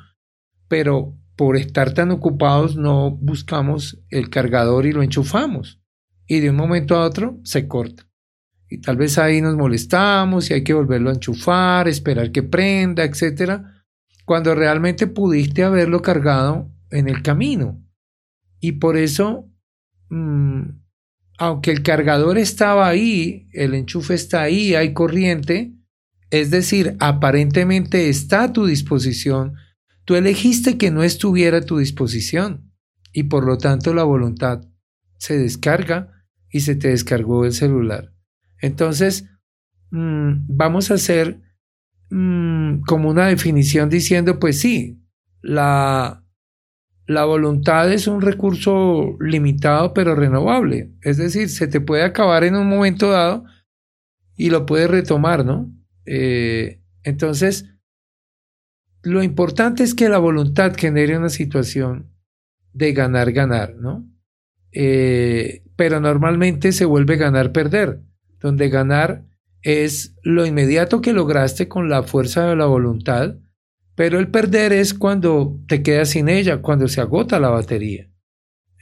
pero 0.69 1.17
por 1.37 1.57
estar 1.57 1.95
tan 1.95 2.11
ocupados 2.11 2.77
no 2.77 3.11
buscamos 3.11 3.99
el 4.11 4.29
cargador 4.29 4.85
y 4.87 4.93
lo 4.93 5.03
enchufamos. 5.03 5.81
Y 6.27 6.41
de 6.41 6.51
un 6.51 6.57
momento 6.57 6.97
a 6.97 7.07
otro 7.07 7.41
se 7.45 7.67
corta. 7.67 8.07
Y 8.69 8.81
tal 8.83 8.99
vez 8.99 9.19
ahí 9.19 9.41
nos 9.41 9.57
molestamos 9.57 10.51
y 10.51 10.55
hay 10.55 10.63
que 10.63 10.75
volverlo 10.75 11.11
a 11.11 11.15
enchufar, 11.15 11.89
esperar 11.89 12.31
que 12.31 12.45
prenda, 12.45 13.05
etc. 13.05 13.63
Cuando 14.25 14.55
realmente 14.55 15.09
pudiste 15.09 15.65
haberlo 15.65 16.03
cargado 16.03 16.71
en 16.91 17.09
el 17.09 17.23
camino. 17.23 17.83
Y 18.61 18.73
por 18.73 18.97
eso, 18.97 19.51
mm, 20.11 20.63
aunque 21.39 21.71
el 21.71 21.83
cargador 21.83 22.39
estaba 22.39 22.89
ahí, 22.89 23.49
el 23.53 23.75
enchufe 23.75 24.15
está 24.15 24.43
ahí, 24.43 24.75
hay 24.75 24.93
corriente, 24.93 25.73
es 26.31 26.51
decir, 26.51 26.97
aparentemente 27.01 28.09
está 28.09 28.45
a 28.45 28.53
tu 28.53 28.67
disposición, 28.67 29.55
Tú 30.11 30.17
elegiste 30.17 30.77
que 30.77 30.91
no 30.91 31.05
estuviera 31.05 31.59
a 31.59 31.65
tu 31.65 31.79
disposición 31.79 32.73
y 33.13 33.23
por 33.25 33.45
lo 33.45 33.59
tanto 33.59 33.95
la 33.95 34.03
voluntad 34.03 34.63
se 35.19 35.39
descarga 35.39 36.25
y 36.51 36.63
se 36.63 36.75
te 36.75 36.89
descargó 36.89 37.45
el 37.45 37.53
celular. 37.53 38.13
Entonces, 38.61 39.27
mm, 39.93 40.49
vamos 40.49 40.91
a 40.91 40.95
hacer 40.95 41.41
mm, 42.11 42.81
como 42.89 43.09
una 43.09 43.29
definición 43.29 43.89
diciendo, 43.89 44.41
pues 44.41 44.59
sí, 44.59 45.01
la, 45.43 46.25
la 47.11 47.25
voluntad 47.25 47.93
es 47.93 48.07
un 48.07 48.21
recurso 48.21 49.17
limitado 49.19 49.93
pero 49.95 50.15
renovable. 50.15 50.93
Es 51.03 51.17
decir, 51.17 51.49
se 51.49 51.67
te 51.67 51.81
puede 51.81 52.05
acabar 52.05 52.45
en 52.45 52.55
un 52.55 52.69
momento 52.69 53.11
dado 53.11 53.45
y 54.37 54.51
lo 54.51 54.65
puedes 54.65 54.89
retomar, 54.89 55.45
¿no? 55.45 55.73
Eh, 56.07 56.81
entonces, 57.03 57.67
lo 59.03 59.25
importante 59.25 59.83
es 59.83 59.97
que 59.97 60.09
la 60.09 60.19
voluntad 60.19 60.77
genere 60.77 61.19
una 61.19 61.31
situación 61.31 62.15
de 62.75 62.93
ganar-ganar, 62.93 63.75
¿no? 63.75 64.09
Eh, 64.71 65.65
pero 65.75 65.99
normalmente 65.99 66.71
se 66.71 66.85
vuelve 66.85 67.17
ganar-perder, 67.17 68.03
donde 68.39 68.69
ganar 68.69 69.25
es 69.63 70.15
lo 70.23 70.47
inmediato 70.47 71.01
que 71.01 71.13
lograste 71.13 71.67
con 71.67 71.89
la 71.89 72.05
fuerza 72.05 72.47
de 72.47 72.55
la 72.55 72.67
voluntad, 72.67 73.35
pero 73.95 74.19
el 74.19 74.31
perder 74.31 74.73
es 74.73 74.95
cuando 74.95 75.61
te 75.69 75.83
quedas 75.83 76.11
sin 76.11 76.29
ella, 76.29 76.63
cuando 76.63 76.89
se 76.89 77.01
agota 77.01 77.39
la 77.39 77.51
batería. 77.51 78.11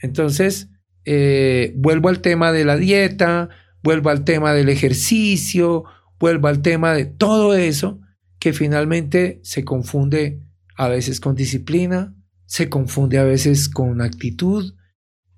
Entonces, 0.01 0.69
eh, 1.05 1.73
vuelvo 1.75 2.09
al 2.09 2.21
tema 2.21 2.51
de 2.51 2.65
la 2.65 2.77
dieta, 2.77 3.49
vuelvo 3.83 4.09
al 4.09 4.23
tema 4.23 4.53
del 4.53 4.69
ejercicio, 4.69 5.83
vuelvo 6.19 6.47
al 6.47 6.61
tema 6.61 6.93
de 6.93 7.05
todo 7.05 7.55
eso, 7.55 7.99
que 8.39 8.53
finalmente 8.53 9.39
se 9.43 9.63
confunde 9.65 10.41
a 10.75 10.87
veces 10.87 11.19
con 11.19 11.35
disciplina, 11.35 12.15
se 12.45 12.69
confunde 12.69 13.17
a 13.17 13.23
veces 13.23 13.69
con 13.69 14.01
actitud 14.01 14.73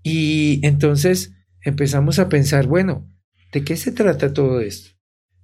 y 0.04 0.66
entonces 0.66 1.34
empezamos 1.64 2.20
a 2.20 2.30
pensar, 2.30 2.68
bueno, 2.68 3.10
¿de 3.52 3.64
qué 3.64 3.76
se 3.76 3.92
trata 3.92 4.34
todo 4.34 4.62
esto? 4.62 4.92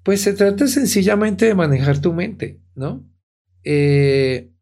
Pues 0.04 0.22
se 0.22 0.34
trata 0.34 0.68
sencillamente 0.68 1.46
de 1.46 1.56
manejar 1.56 2.00
tu 2.00 2.14
mente, 2.14 2.62
¿no? 2.76 3.06
Eh, 3.70 4.54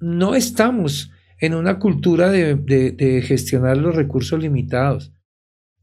no 0.00 0.34
estamos 0.34 1.12
en 1.40 1.54
una 1.54 1.78
cultura 1.78 2.28
de, 2.28 3.22
gestionar 3.24 3.76
los 3.76 3.94
recursos 3.94 4.42
limitados. 4.42 5.14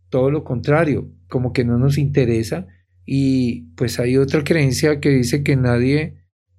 Todo 0.09 0.29
lo 0.29 0.43
contrario, 0.43 1.09
como 1.29 1.53
que 1.53 1.63
no 1.63 1.77
nos 1.77 1.97
interesa 1.97 2.67
y 3.05 3.73
pues 3.77 3.97
hay 4.01 4.17
otra 4.17 4.43
creencia 4.43 4.99
que 4.99 5.09
dice 5.09 5.41
que 5.41 5.55
nadie 5.55 6.17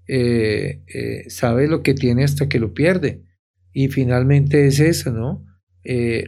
eh, 0.08 0.82
eh, 0.86 1.28
sabe 1.28 1.68
lo 1.68 1.82
que 1.82 1.92
tiene 1.92 2.24
hasta 2.24 2.48
que 2.48 2.58
lo 2.58 2.72
pierde. 2.72 3.22
Y 3.74 3.88
finalmente 3.88 4.66
es 4.66 4.80
eso, 4.80 5.12
¿no? 5.12 5.44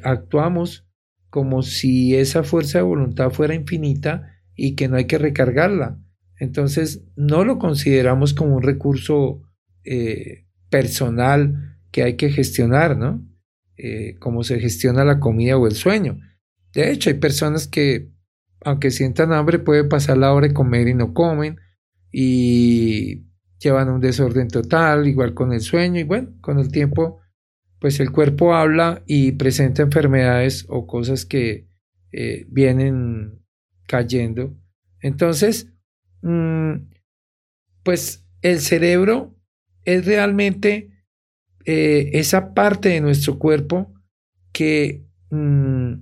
Actuamos 0.02 0.86
como 1.30 1.62
si 1.62 2.14
esa 2.14 2.42
fuerza 2.44 2.78
de 2.78 2.84
voluntad 2.84 3.30
fuera 3.30 3.54
infinita 3.54 4.34
y 4.54 4.76
que 4.76 4.86
no 4.86 4.96
hay 4.96 5.06
que 5.06 5.16
recargarla. 5.16 5.98
Entonces 6.38 7.02
no 7.16 7.44
lo 7.44 7.58
consideramos 7.58 8.34
como 8.34 8.56
un 8.56 8.62
recurso 8.62 9.42
personal 10.68 11.78
que 11.90 12.02
hay 12.02 12.16
que 12.16 12.28
gestionar, 12.30 12.98
¿no? 12.98 13.28
eh, 13.78 14.16
cómo 14.18 14.42
se 14.42 14.58
gestiona 14.58 15.04
la 15.04 15.20
comida 15.20 15.56
o 15.56 15.66
el 15.66 15.74
sueño. 15.74 16.18
De 16.74 16.90
hecho, 16.90 17.10
hay 17.10 17.16
personas 17.16 17.68
que, 17.68 18.10
aunque 18.64 18.90
sientan 18.90 19.32
hambre, 19.32 19.60
pueden 19.60 19.88
pasar 19.88 20.18
la 20.18 20.32
hora 20.32 20.48
de 20.48 20.54
comer 20.54 20.88
y 20.88 20.94
no 20.94 21.14
comen 21.14 21.60
y 22.12 23.28
llevan 23.60 23.88
un 23.88 24.00
desorden 24.00 24.48
total, 24.48 25.06
igual 25.06 25.32
con 25.32 25.52
el 25.52 25.60
sueño 25.60 26.00
y 26.00 26.04
bueno, 26.04 26.30
con 26.40 26.58
el 26.58 26.70
tiempo, 26.72 27.20
pues 27.78 28.00
el 28.00 28.10
cuerpo 28.10 28.54
habla 28.54 29.02
y 29.06 29.32
presenta 29.32 29.82
enfermedades 29.82 30.66
o 30.68 30.86
cosas 30.86 31.24
que 31.24 31.68
eh, 32.10 32.46
vienen 32.48 33.44
cayendo. 33.86 34.56
Entonces, 35.00 35.72
pues 37.82 38.26
el 38.42 38.60
cerebro 38.60 39.36
es 39.84 40.04
realmente 40.04 40.90
eh, 41.64 42.10
esa 42.14 42.54
parte 42.54 42.88
de 42.90 43.00
nuestro 43.00 43.38
cuerpo 43.38 43.92
que 44.52 45.06
mm, 45.30 45.94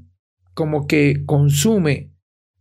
como 0.54 0.87
que 0.87 1.25
consume 1.26 2.12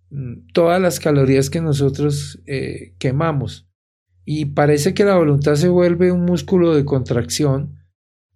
mm, 0.09 0.47
todas 0.53 0.81
las 0.81 0.99
calorías 0.99 1.49
que 1.49 1.61
nosotros 1.61 2.41
eh, 2.45 2.95
quemamos. 2.99 3.69
Y 4.25 4.45
parece 4.45 4.93
que 4.93 5.03
la 5.03 5.15
voluntad 5.15 5.55
se 5.55 5.69
vuelve 5.69 6.11
un 6.11 6.25
músculo 6.25 6.75
de 6.75 6.83
contracción 6.83 7.77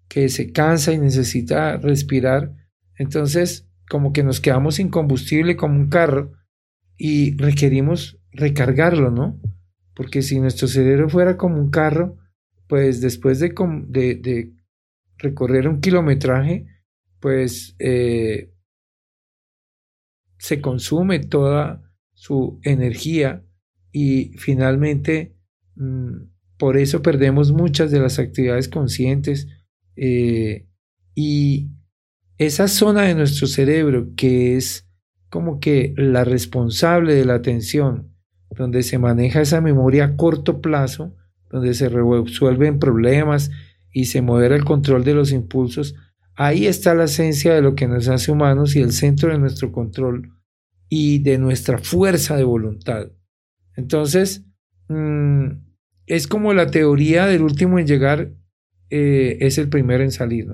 que 0.08 0.30
se 0.30 0.52
cansa 0.52 0.94
y 0.94 1.00
necesita 1.00 1.78
respirar. 1.78 2.56
Entonces, 2.96 3.68
como 3.90 4.14
que 4.14 4.24
nos 4.24 4.40
quedamos 4.40 4.76
sin 4.76 4.90
combustible 4.90 5.56
como 5.56 5.76
un 5.76 5.90
carro 5.90 6.34
y 6.96 7.36
requerimos 7.38 8.19
recargarlo, 8.32 9.12
¿no? 9.12 9.40
Porque 9.96 10.22
si 10.22 10.40
nuestro 10.40 10.68
cerebro 10.68 11.10
fuera 11.10 11.38
como 11.38 11.58
un 11.58 11.70
carro, 11.70 12.18
pues 12.68 13.02
después 13.02 13.40
de, 13.40 14.54
recorrer 15.18 15.68
un 15.68 15.82
kilometraje, 15.82 16.68
pues 17.20 17.76
eh, 17.80 18.54
se 20.38 20.62
consume 20.62 21.20
toda 21.20 21.82
su 22.14 22.60
energía 22.64 23.44
y 23.92 24.32
finalmente 24.38 25.36
mm, 25.76 26.30
por 26.58 26.78
eso 26.78 27.02
perdemos 27.02 27.52
muchas 27.52 27.92
de 27.92 28.00
las 28.00 28.20
actividades 28.20 28.70
conscientes 28.70 29.48
eh, 29.96 30.68
y 31.16 31.70
esa 32.38 32.68
zona 32.68 33.04
de 33.04 33.16
nuestro 33.16 33.48
cerebro 33.48 34.14
que 34.16 34.56
es 34.56 34.88
como 35.30 35.60
que 35.60 35.94
la 35.98 36.24
responsable 36.24 37.14
de 37.14 37.26
la 37.26 37.36
atención, 37.36 38.16
donde 38.50 38.84
se 38.84 38.98
maneja 38.98 39.42
esa 39.42 39.62
memoria 39.62 40.06
a 40.06 40.16
corto 40.16 40.62
plazo, 40.62 41.16
donde 41.50 41.74
se 41.74 41.90
resuelven 41.90 42.80
problemas 42.80 43.52
y 43.92 44.06
se 44.06 44.22
modera 44.22 44.56
el 44.56 44.66
control 44.66 45.04
de 45.04 45.14
los 45.14 45.32
impulsos, 45.32 45.96
ahí 46.36 46.68
está 46.68 46.94
la 46.96 47.06
esencia 47.06 47.54
de 47.54 47.62
lo 47.62 47.76
que 47.76 47.88
nos 47.88 48.08
hace 48.08 48.32
humanos 48.32 48.76
y 48.76 48.82
el 48.82 48.92
centro 48.92 49.32
de 49.32 49.40
nuestro 49.40 49.72
control 49.72 50.30
y 50.88 51.20
de 51.20 51.38
nuestra 51.38 51.78
fuerza 51.78 52.36
de 52.36 52.44
voluntad. 52.44 53.12
Entonces, 53.76 54.46
mm, 54.88 55.48
es 56.08 56.28
como 56.28 56.54
la 56.54 56.72
teoría 56.72 57.28
del 57.28 57.44
último 57.44 57.78
en 57.80 57.88
llegar 57.88 58.32
eh, 58.90 59.38
es 59.42 59.58
el 59.58 59.70
primero 59.70 60.04
en 60.04 60.12
salir. 60.12 60.48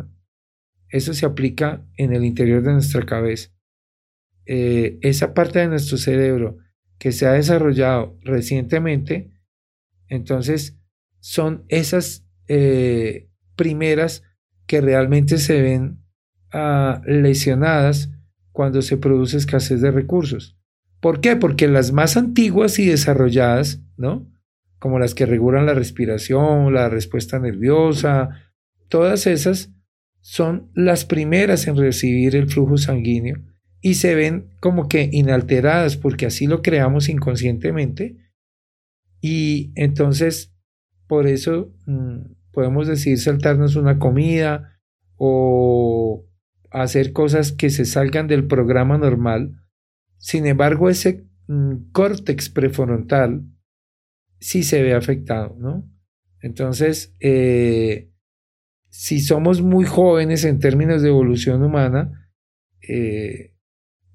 Eso 0.89 1.13
se 1.13 1.25
aplica 1.25 1.85
en 1.97 2.13
el 2.13 2.25
interior 2.25 2.61
de 2.61 2.73
nuestra 2.73 3.05
cabeza. 3.05 3.49
Eh, 4.45 4.99
esa 5.01 5.33
parte 5.33 5.59
de 5.59 5.67
nuestro 5.67 5.97
cerebro 5.97 6.57
que 6.97 7.11
se 7.11 7.25
ha 7.25 7.33
desarrollado 7.33 8.17
recientemente, 8.21 9.31
entonces 10.07 10.77
son 11.19 11.65
esas 11.67 12.25
eh, 12.47 13.29
primeras 13.55 14.23
que 14.67 14.81
realmente 14.81 15.37
se 15.37 15.61
ven 15.61 15.99
ah, 16.51 17.01
lesionadas 17.05 18.11
cuando 18.51 18.81
se 18.81 18.97
produce 18.97 19.37
escasez 19.37 19.81
de 19.81 19.91
recursos. 19.91 20.57
¿Por 21.01 21.21
qué? 21.21 21.35
Porque 21.35 21.67
las 21.67 21.91
más 21.91 22.17
antiguas 22.17 22.79
y 22.79 22.85
desarrolladas, 22.85 23.81
¿no? 23.97 24.31
Como 24.79 24.97
las 24.97 25.13
que 25.13 25.25
regulan 25.25 25.65
la 25.65 25.73
respiración, 25.73 26.73
la 26.73 26.89
respuesta 26.89 27.39
nerviosa, 27.39 28.29
todas 28.87 29.27
esas 29.27 29.71
son 30.21 30.71
las 30.73 31.05
primeras 31.05 31.67
en 31.67 31.77
recibir 31.77 32.35
el 32.35 32.49
flujo 32.49 32.77
sanguíneo 32.77 33.54
y 33.85 33.93
se 33.93 34.15
ven 34.15 34.49
como 34.61 34.89
que 34.89 35.11
inalteradas 35.11 35.95
porque 35.95 36.25
así 36.25 36.47
lo 36.47 36.63
creamos 36.63 37.07
inconscientemente 37.07 38.17
y 39.21 39.73
entonces 39.75 40.55
por 41.05 41.27
eso 41.27 41.71
mm, 41.85 42.31
podemos 42.51 42.87
decir 42.87 43.19
saltarnos 43.19 43.75
una 43.75 43.99
comida 43.99 44.81
o 45.17 46.25
hacer 46.71 47.13
cosas 47.13 47.51
que 47.51 47.69
se 47.69 47.85
salgan 47.85 48.27
del 48.27 48.47
programa 48.47 48.97
normal. 48.97 49.61
Sin 50.17 50.47
embargo, 50.47 50.89
ese 50.89 51.27
mm, 51.45 51.91
córtex 51.91 52.49
prefrontal 52.49 53.45
sí 54.39 54.63
se 54.63 54.81
ve 54.81 54.95
afectado, 54.95 55.55
¿no? 55.59 55.87
Entonces, 56.41 57.15
eh, 57.19 58.09
si 58.89 59.19
somos 59.19 59.61
muy 59.61 59.85
jóvenes 59.85 60.43
en 60.43 60.57
términos 60.57 61.03
de 61.03 61.09
evolución 61.09 61.61
humana, 61.61 62.31
eh, 62.81 63.51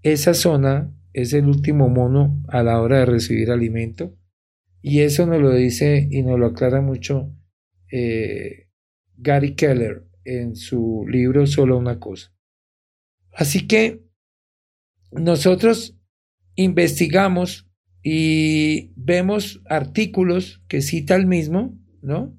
esa 0.03 0.35
zona 0.35 0.95
es 1.13 1.33
el 1.33 1.47
último 1.47 1.89
mono 1.89 2.43
a 2.49 2.63
la 2.63 2.81
hora 2.81 3.01
de 3.01 3.07
recibir 3.07 3.51
alimento 3.51 4.17
y 4.83 5.01
eso 5.01 5.27
nos 5.27 5.41
lo 5.41 5.53
dice 5.55 6.09
y 6.11 6.23
nos 6.23 6.39
lo 6.39 6.47
aclara 6.47 6.81
mucho 6.81 7.35
eh, 7.93 8.69
Gary 9.17 9.55
Keller 9.55 10.07
en 10.25 10.57
su 10.57 11.07
libro 11.09 11.47
Solo 11.47 11.77
una 11.77 11.99
cosa. 11.99 12.33
Así 13.33 13.67
que 13.67 14.03
nosotros 15.13 15.99
investigamos 16.55 17.69
y 18.03 18.93
vemos 18.97 19.63
artículos 19.67 20.63
que 20.69 20.81
cita 20.81 21.15
el 21.17 21.27
mismo, 21.27 21.79
¿no? 22.01 22.39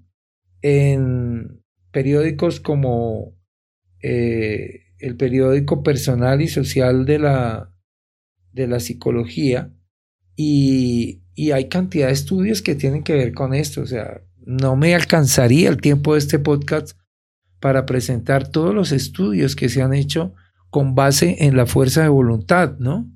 En 0.62 1.63
periódicos 1.91 2.60
como 2.60 3.38
eh, 4.02 4.90
el 5.02 5.18
periódico 5.18 5.84
personal 5.84 6.42
y 6.42 6.48
social 6.48 7.06
de 7.06 7.20
la, 7.20 7.74
de 8.52 8.68
la 8.68 8.80
psicología 8.80 9.74
y 10.36 11.22
y 11.36 11.52
hay 11.52 11.70
cantidad 11.70 12.08
de 12.08 12.14
estudios 12.14 12.62
que 12.62 12.76
tienen 12.76 13.04
que 13.04 13.14
ver 13.14 13.34
con 13.34 13.54
esto. 13.54 13.82
O 13.82 13.86
sea, 13.86 14.22
no 14.46 14.76
me 14.76 14.94
alcanzaría 14.94 15.70
el 15.70 15.78
tiempo 15.78 16.14
de 16.14 16.20
este 16.20 16.40
podcast 16.40 16.98
para 17.60 17.86
presentar 17.86 18.48
todos 18.48 18.74
los 18.74 18.92
estudios 18.92 19.56
que 19.56 19.70
se 19.70 19.82
han 19.82 19.94
hecho 19.94 20.34
con 20.70 20.96
base 20.96 21.38
en 21.46 21.56
la 21.56 21.66
fuerza 21.66 22.02
de 22.04 22.10
voluntad, 22.10 22.78
¿no? 22.80 23.10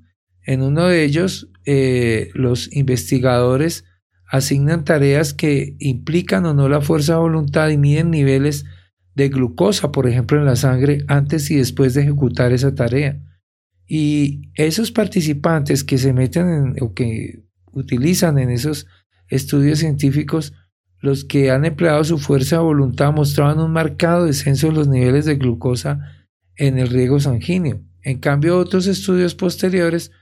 En 0.44 0.62
uno 0.62 0.86
de 0.86 1.04
ellos, 1.04 1.50
eh, 1.64 2.30
los 2.34 2.72
investigadores 2.74 3.84
asignan 4.28 4.84
tareas 4.84 5.32
que 5.32 5.76
implican 5.78 6.46
o 6.46 6.54
no 6.54 6.68
la 6.68 6.80
fuerza 6.80 7.14
de 7.14 7.20
voluntad 7.20 7.68
y 7.68 7.78
miden 7.78 8.10
niveles 8.10 8.64
de 9.16 9.30
glucosa, 9.30 9.90
por 9.90 10.06
ejemplo, 10.06 10.38
en 10.38 10.44
la 10.44 10.56
sangre 10.56 11.04
antes 11.08 11.50
y 11.50 11.56
después 11.56 11.94
de 11.94 12.02
ejecutar 12.02 12.52
esa 12.52 12.74
tarea. 12.74 13.18
Y 13.86 14.50
esos 14.54 14.92
participantes 14.92 15.82
que 15.82 15.96
se 15.96 16.12
meten 16.12 16.48
en, 16.48 16.82
o 16.82 16.92
que 16.92 17.42
utilizan 17.72 18.38
en 18.38 18.50
esos 18.50 18.86
estudios 19.28 19.78
científicos, 19.78 20.52
los 21.00 21.24
que 21.24 21.50
han 21.50 21.64
empleado 21.64 22.04
su 22.04 22.18
fuerza 22.18 22.56
de 22.56 22.62
voluntad 22.62 23.12
mostraban 23.12 23.58
un 23.58 23.72
marcado 23.72 24.26
descenso 24.26 24.68
en 24.68 24.74
los 24.74 24.88
niveles 24.88 25.24
de 25.24 25.36
glucosa 25.36 26.26
en 26.56 26.78
el 26.78 26.88
riego 26.88 27.18
sanguíneo. 27.18 27.80
En 28.02 28.18
cambio, 28.18 28.58
otros 28.58 28.86
estudios 28.86 29.34
posteriores 29.34 30.12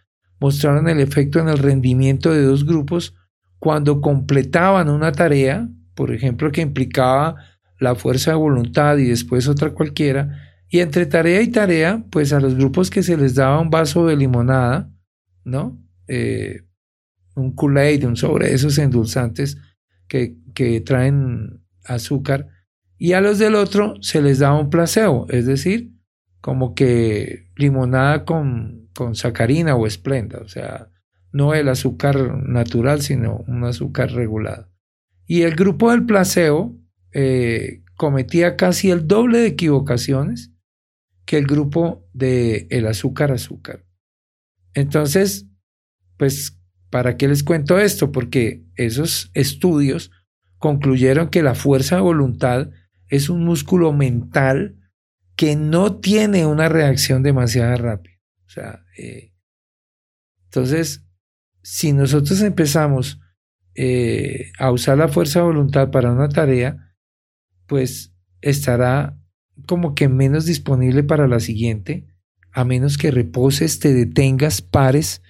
mostraron 0.41 0.89
el 0.89 1.01
efecto 1.01 1.41
en 1.41 1.49
el 1.49 1.59
rendimiento 1.59 2.33
de 2.33 2.43
dos 2.43 2.65
grupos 2.65 3.15
cuando 3.59 4.01
completaban 4.01 4.89
una 4.89 5.11
tarea, 5.11 5.69
por 5.95 6.13
ejemplo, 6.13 6.53
que 6.53 6.61
implicaba 6.61 7.37
la 7.79 7.95
fuerza 7.95 8.33
de 8.33 8.37
voluntad 8.37 8.97
y 8.99 9.07
después 9.07 9.49
otra 9.49 9.71
cualquiera, 9.71 10.41
y 10.69 10.81
entre 10.81 11.07
tarea 11.07 11.41
y 11.41 11.49
tarea, 11.49 12.05
pues 12.11 12.33
a 12.33 12.41
los 12.41 12.57
grupos 12.57 12.91
que 12.91 13.03
se 13.03 13.17
les 13.17 13.35
daba 13.35 13.61
un 13.61 13.71
vaso 13.71 14.07
de 14.07 14.17
limonada, 14.17 14.91
¿no? 15.45 15.81
Eh, 16.09 16.63
un 17.37 17.55
Kool-Aid, 17.55 18.05
un 18.07 18.17
sobre 18.17 18.53
esos 18.53 18.79
endulzantes 18.79 19.59
que, 20.09 20.37
que 20.55 20.81
traen 20.81 21.65
azúcar, 21.85 22.49
y 22.99 23.13
a 23.13 23.21
los 23.21 23.39
del 23.39 23.55
otro 23.55 23.95
se 24.01 24.23
les 24.23 24.39
da 24.39 24.55
un 24.55 24.71
placebo, 24.71 25.27
es 25.29 25.47
decir, 25.47 25.93
como 26.41 26.75
que 26.75 27.51
limonada 27.57 28.25
con, 28.25 28.89
con 28.95 29.15
sacarina 29.15 29.75
o 29.75 29.87
esplenda, 29.87 30.41
o 30.41 30.49
sea, 30.49 30.91
no 31.33 31.55
el 31.55 31.69
azúcar 31.69 32.47
natural, 32.47 33.03
sino 33.03 33.45
un 33.49 33.65
azúcar 33.65 34.13
regulado. 34.13 34.71
Y 35.27 35.43
el 35.43 35.57
grupo 35.57 35.91
del 35.91 36.07
placebo 36.07 36.77
eh, 37.15 37.83
cometía 37.97 38.57
casi 38.57 38.91
el 38.91 39.07
doble 39.09 39.39
de 39.39 39.47
equivocaciones 39.47 40.53
que 41.25 41.39
el 41.39 41.47
grupo 41.47 42.07
del 42.13 42.67
el 42.71 42.87
azúcar 42.87 43.33
azúcar. 43.33 43.85
Entonces, 44.75 45.47
pues 46.19 46.59
¿Para 46.95 47.17
qué 47.17 47.27
les 47.27 47.43
cuento 47.43 47.81
esto? 47.81 48.13
Porque 48.13 48.63
esos 48.77 49.33
estudios 49.35 50.13
concluyeron 50.59 51.29
que 51.29 51.43
la 51.43 51.57
fuerza 51.57 51.97
de 51.97 52.03
voluntad 52.03 52.71
es 53.09 53.29
un 53.29 53.45
músculo 53.45 53.93
mental 53.93 54.77
que 54.77 54.85
que 55.35 55.57
no 55.57 55.99
tiene 55.99 56.47
una 56.47 56.69
reacción 56.69 57.25
demasiado 57.25 57.77
rápida. 57.79 58.15
O 58.47 58.49
sea, 58.49 58.85
eh, 58.97 59.33
entonces, 60.45 61.05
si 61.63 61.93
nosotros 61.93 62.41
empezamos 62.43 63.21
eh, 63.75 64.53
a 64.61 64.71
usar 64.71 64.97
la 64.97 65.09
fuerza 65.09 65.41
de 65.41 65.47
voluntad 65.47 65.91
para 65.91 66.13
una 66.13 66.29
tarea, 66.29 66.84
pues 67.67 68.13
estará 68.41 69.19
como 69.67 69.95
que 69.95 70.09
menos 70.09 70.47
disponible 70.47 71.03
para 71.03 71.29
la 71.29 71.41
siguiente, 71.41 72.07
a 72.53 72.65
menos 72.65 72.99
que 72.99 73.11
reposes, 73.11 73.79
te 73.79 73.93
detengas, 73.95 74.63
pares 74.63 75.23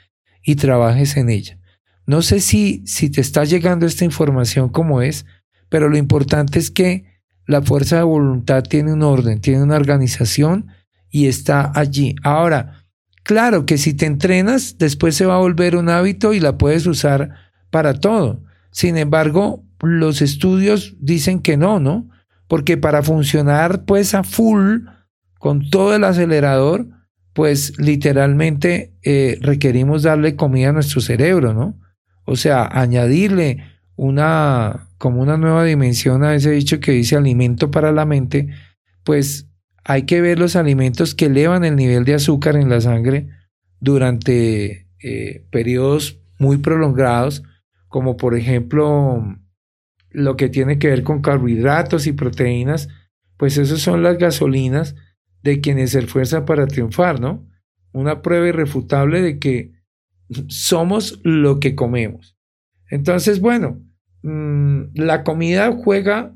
y 0.42 0.56
trabajes 0.56 1.16
en 1.16 1.30
ella. 1.30 1.58
No 2.06 2.22
sé 2.22 2.40
si, 2.40 2.82
si 2.86 3.10
te 3.10 3.20
está 3.20 3.44
llegando 3.44 3.86
esta 3.86 4.04
información 4.04 4.68
como 4.68 5.00
es, 5.00 5.24
pero 5.68 5.88
lo 5.88 5.96
importante 5.96 6.58
es 6.58 6.70
que 6.70 7.04
la 7.46 7.62
fuerza 7.62 7.96
de 7.96 8.02
voluntad 8.02 8.62
tiene 8.62 8.92
un 8.92 9.02
orden, 9.02 9.40
tiene 9.40 9.62
una 9.62 9.76
organización 9.76 10.68
y 11.10 11.26
está 11.26 11.72
allí. 11.74 12.14
Ahora, 12.22 12.84
claro 13.22 13.66
que 13.66 13.78
si 13.78 13.94
te 13.94 14.06
entrenas, 14.06 14.76
después 14.78 15.14
se 15.14 15.26
va 15.26 15.36
a 15.36 15.40
volver 15.40 15.76
un 15.76 15.88
hábito 15.88 16.34
y 16.34 16.40
la 16.40 16.58
puedes 16.58 16.86
usar 16.86 17.30
para 17.70 17.94
todo. 17.94 18.42
Sin 18.70 18.96
embargo, 18.96 19.64
los 19.82 20.22
estudios 20.22 20.96
dicen 21.00 21.40
que 21.40 21.56
no, 21.56 21.80
¿no? 21.80 22.08
Porque 22.48 22.76
para 22.76 23.02
funcionar 23.02 23.84
pues 23.84 24.14
a 24.14 24.22
full, 24.22 24.86
con 25.38 25.68
todo 25.70 25.94
el 25.94 26.04
acelerador, 26.04 26.86
pues 27.34 27.78
literalmente 27.78 28.94
eh, 29.02 29.38
requerimos 29.40 30.02
darle 30.02 30.36
comida 30.36 30.70
a 30.70 30.72
nuestro 30.72 31.00
cerebro, 31.00 31.52
¿no? 31.52 31.78
O 32.24 32.36
sea, 32.36 32.66
añadirle 32.66 33.64
una, 33.96 34.88
como 34.98 35.20
una 35.20 35.36
nueva 35.36 35.64
dimensión 35.64 36.24
a 36.24 36.34
ese 36.34 36.50
dicho 36.50 36.80
que 36.80 36.92
dice 36.92 37.16
alimento 37.16 37.70
para 37.70 37.92
la 37.92 38.06
mente, 38.06 38.48
pues 39.02 39.48
hay 39.84 40.04
que 40.04 40.20
ver 40.20 40.38
los 40.38 40.56
alimentos 40.56 41.14
que 41.14 41.26
elevan 41.26 41.64
el 41.64 41.76
nivel 41.76 42.04
de 42.04 42.14
azúcar 42.14 42.56
en 42.56 42.70
la 42.70 42.80
sangre 42.80 43.28
durante 43.80 44.88
eh, 45.02 45.44
periodos 45.50 46.20
muy 46.38 46.56
prolongados, 46.58 47.42
como 47.88 48.16
por 48.16 48.34
ejemplo 48.34 49.36
lo 50.14 50.36
que 50.36 50.48
tiene 50.48 50.78
que 50.78 50.88
ver 50.88 51.02
con 51.02 51.20
carbohidratos 51.20 52.06
y 52.06 52.12
proteínas, 52.12 52.88
pues 53.36 53.58
esas 53.58 53.80
son 53.80 54.02
las 54.02 54.16
gasolinas 54.16 54.94
de 55.42 55.60
quienes 55.60 55.90
se 55.90 55.98
esfuerzan 55.98 56.46
para 56.46 56.66
triunfar, 56.66 57.20
¿no? 57.20 57.46
Una 57.92 58.22
prueba 58.22 58.48
irrefutable 58.48 59.20
de 59.20 59.38
que 59.38 59.72
somos 60.48 61.20
lo 61.24 61.60
que 61.60 61.74
comemos. 61.74 62.38
Entonces, 62.88 63.40
bueno, 63.40 63.82
mm, 64.22 64.94
la 64.94 65.24
comida 65.24 65.72
juega 65.72 66.34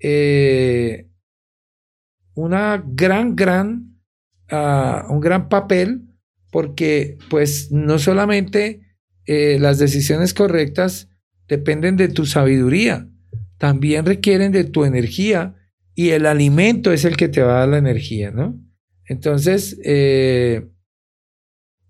eh, 0.00 1.08
una 2.34 2.82
gran, 2.86 3.36
gran, 3.36 4.00
ah, 4.50 5.06
un 5.08 5.20
gran 5.20 5.48
papel 5.48 6.02
porque 6.50 7.16
pues 7.28 7.70
no 7.70 7.98
solamente 7.98 8.80
eh, 9.26 9.58
las 9.60 9.78
decisiones 9.78 10.34
correctas 10.34 11.08
dependen 11.48 11.96
de 11.96 12.08
tu 12.08 12.26
sabiduría, 12.26 13.09
también 13.60 14.06
requieren 14.06 14.52
de 14.52 14.64
tu 14.64 14.86
energía 14.86 15.54
y 15.94 16.10
el 16.10 16.24
alimento 16.24 16.92
es 16.92 17.04
el 17.04 17.18
que 17.18 17.28
te 17.28 17.42
va 17.42 17.56
a 17.56 17.58
dar 17.60 17.68
la 17.68 17.78
energía, 17.78 18.30
¿no? 18.30 18.58
Entonces, 19.04 19.78
eh, 19.84 20.66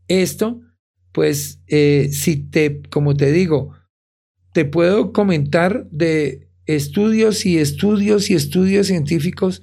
esto 0.08 0.60
pues 1.12 1.62
eh, 1.68 2.08
si 2.12 2.36
te, 2.36 2.82
como 2.90 3.16
te 3.16 3.30
digo, 3.30 3.74
te 4.52 4.64
puedo 4.64 5.12
comentar 5.12 5.88
de 5.90 6.50
estudios 6.66 7.46
y 7.46 7.58
estudios 7.58 8.30
y 8.30 8.34
estudios 8.34 8.88
científicos 8.88 9.62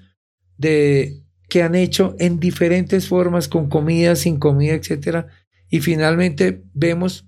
de 0.57 1.23
que 1.49 1.63
han 1.63 1.75
hecho 1.75 2.15
en 2.19 2.39
diferentes 2.39 3.07
formas, 3.07 3.49
con 3.49 3.69
comida, 3.69 4.15
sin 4.15 4.37
comida, 4.37 4.73
etcétera, 4.73 5.27
y 5.69 5.79
finalmente 5.81 6.63
vemos 6.73 7.27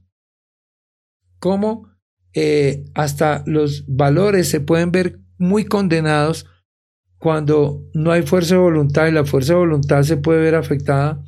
cómo 1.40 1.89
eh, 2.34 2.86
hasta 2.94 3.44
los 3.46 3.86
valores 3.88 4.48
se 4.50 4.60
pueden 4.60 4.92
ver 4.92 5.20
muy 5.38 5.66
condenados 5.66 6.46
cuando 7.18 7.86
no 7.94 8.12
hay 8.12 8.22
fuerza 8.22 8.56
de 8.56 8.62
voluntad 8.62 9.08
y 9.08 9.12
la 9.12 9.26
fuerza 9.26 9.54
de 9.54 9.60
voluntad 9.60 10.04
se 10.04 10.18
puede 10.18 10.42
ver 10.42 10.56
afectada 10.56 11.24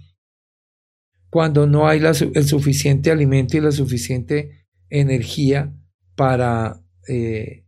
cuando 1.29 1.65
no 1.65 1.87
hay 1.87 2.01
el 2.33 2.45
suficiente 2.45 3.09
alimento 3.09 3.57
y 3.57 3.61
la 3.61 3.71
suficiente 3.71 4.67
energía 4.89 5.73
para 6.15 6.81
eh, 7.07 7.65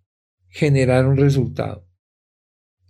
generar 0.49 1.07
un 1.07 1.17
resultado. 1.17 1.87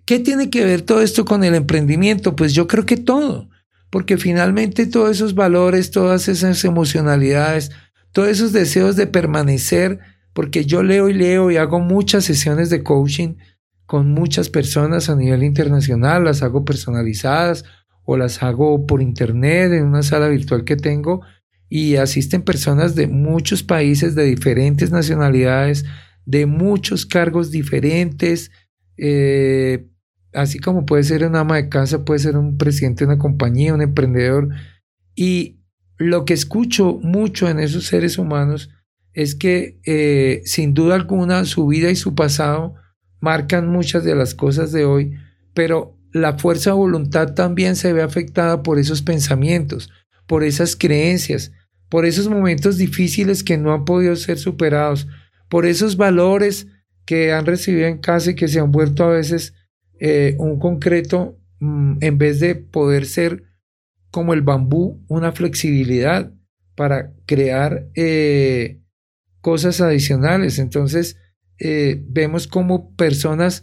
¿Qué 0.05 0.19
tiene 0.19 0.49
que 0.49 0.65
ver 0.65 0.81
todo 0.81 1.01
esto 1.01 1.23
con 1.25 1.43
el 1.43 1.55
emprendimiento? 1.55 2.35
Pues 2.35 2.53
yo 2.53 2.67
creo 2.67 2.85
que 2.85 2.97
todo, 2.97 3.49
porque 3.89 4.17
finalmente 4.17 4.87
todos 4.87 5.11
esos 5.11 5.35
valores, 5.35 5.91
todas 5.91 6.27
esas 6.27 6.65
emocionalidades, 6.65 7.71
todos 8.11 8.29
esos 8.29 8.51
deseos 8.51 8.95
de 8.95 9.07
permanecer, 9.07 9.99
porque 10.33 10.65
yo 10.65 10.83
leo 10.83 11.09
y 11.09 11.13
leo 11.13 11.51
y 11.51 11.57
hago 11.57 11.79
muchas 11.79 12.25
sesiones 12.25 12.69
de 12.69 12.83
coaching 12.83 13.35
con 13.85 14.11
muchas 14.11 14.49
personas 14.49 15.09
a 15.09 15.15
nivel 15.15 15.43
internacional, 15.43 16.23
las 16.23 16.41
hago 16.41 16.65
personalizadas 16.65 17.65
o 18.05 18.17
las 18.17 18.41
hago 18.43 18.85
por 18.85 19.01
internet 19.01 19.71
en 19.71 19.85
una 19.85 20.03
sala 20.03 20.27
virtual 20.27 20.63
que 20.63 20.75
tengo 20.75 21.21
y 21.69 21.95
asisten 21.95 22.43
personas 22.43 22.95
de 22.95 23.07
muchos 23.07 23.63
países, 23.63 24.15
de 24.15 24.25
diferentes 24.25 24.91
nacionalidades, 24.91 25.85
de 26.25 26.45
muchos 26.45 27.05
cargos 27.05 27.51
diferentes, 27.51 28.51
eh, 28.97 29.87
así 30.33 30.59
como 30.59 30.85
puede 30.85 31.03
ser 31.03 31.25
un 31.25 31.35
ama 31.35 31.55
de 31.55 31.69
casa, 31.69 32.05
puede 32.05 32.19
ser 32.19 32.37
un 32.37 32.57
presidente 32.57 33.05
de 33.05 33.13
una 33.13 33.19
compañía, 33.19 33.73
un 33.73 33.81
emprendedor. 33.81 34.49
Y 35.15 35.61
lo 35.97 36.25
que 36.25 36.33
escucho 36.33 36.99
mucho 37.01 37.49
en 37.49 37.59
esos 37.59 37.85
seres 37.85 38.17
humanos 38.17 38.69
es 39.13 39.35
que 39.35 39.79
eh, 39.85 40.41
sin 40.45 40.73
duda 40.73 40.95
alguna 40.95 41.45
su 41.45 41.67
vida 41.67 41.91
y 41.91 41.95
su 41.95 42.15
pasado 42.15 42.75
marcan 43.19 43.67
muchas 43.69 44.03
de 44.03 44.15
las 44.15 44.35
cosas 44.35 44.71
de 44.71 44.85
hoy, 44.85 45.13
pero 45.53 45.97
la 46.11 46.37
fuerza 46.37 46.71
de 46.71 46.75
voluntad 46.75 47.33
también 47.33 47.75
se 47.75 47.93
ve 47.93 48.01
afectada 48.01 48.63
por 48.63 48.79
esos 48.79 49.01
pensamientos, 49.01 49.89
por 50.27 50.43
esas 50.43 50.75
creencias, 50.75 51.51
por 51.89 52.05
esos 52.05 52.27
momentos 52.27 52.77
difíciles 52.77 53.43
que 53.43 53.57
no 53.57 53.73
han 53.73 53.85
podido 53.85 54.15
ser 54.15 54.37
superados, 54.37 55.07
por 55.49 55.65
esos 55.65 55.97
valores 55.97 56.67
que 57.05 57.33
han 57.33 57.45
recibido 57.45 57.87
en 57.87 57.99
casa 57.99 58.31
y 58.31 58.35
que 58.35 58.47
se 58.47 58.59
han 58.59 58.71
vuelto 58.71 59.03
a 59.03 59.09
veces 59.09 59.53
eh, 59.99 60.35
un 60.39 60.59
concreto 60.59 61.37
mm, 61.59 61.97
en 62.01 62.17
vez 62.17 62.39
de 62.39 62.55
poder 62.55 63.05
ser 63.05 63.43
como 64.11 64.33
el 64.33 64.41
bambú, 64.41 65.03
una 65.07 65.31
flexibilidad 65.31 66.31
para 66.75 67.13
crear 67.25 67.87
eh, 67.95 68.82
cosas 69.43 69.79
adicionales. 69.79 70.57
Entonces, 70.57 71.17
eh, 71.59 72.01
vemos 72.07 72.47
como 72.47 72.95
personas 72.95 73.61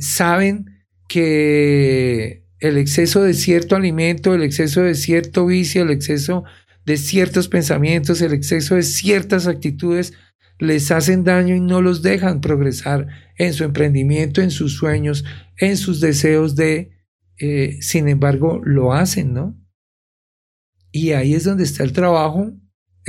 saben 0.00 0.66
que 1.08 2.48
el 2.58 2.78
exceso 2.78 3.22
de 3.22 3.34
cierto 3.34 3.76
alimento, 3.76 4.34
el 4.34 4.42
exceso 4.42 4.82
de 4.82 4.96
cierto 4.96 5.46
vicio, 5.46 5.82
el 5.82 5.90
exceso 5.90 6.44
de 6.84 6.96
ciertos 6.96 7.48
pensamientos, 7.48 8.20
el 8.20 8.32
exceso 8.32 8.74
de 8.74 8.82
ciertas 8.82 9.46
actitudes 9.46 10.14
les 10.58 10.90
hacen 10.90 11.22
daño 11.22 11.54
y 11.54 11.60
no 11.60 11.82
los 11.82 12.02
dejan 12.02 12.40
progresar 12.40 13.06
en 13.36 13.52
su 13.52 13.64
emprendimiento, 13.64 14.42
en 14.42 14.50
sus 14.50 14.74
sueños, 14.76 15.24
en 15.56 15.76
sus 15.76 16.00
deseos 16.00 16.56
de, 16.56 16.90
eh, 17.38 17.78
sin 17.80 18.08
embargo, 18.08 18.60
lo 18.64 18.92
hacen, 18.92 19.32
¿no? 19.32 19.56
Y 20.90 21.12
ahí 21.12 21.34
es 21.34 21.44
donde 21.44 21.64
está 21.64 21.84
el 21.84 21.92
trabajo 21.92 22.52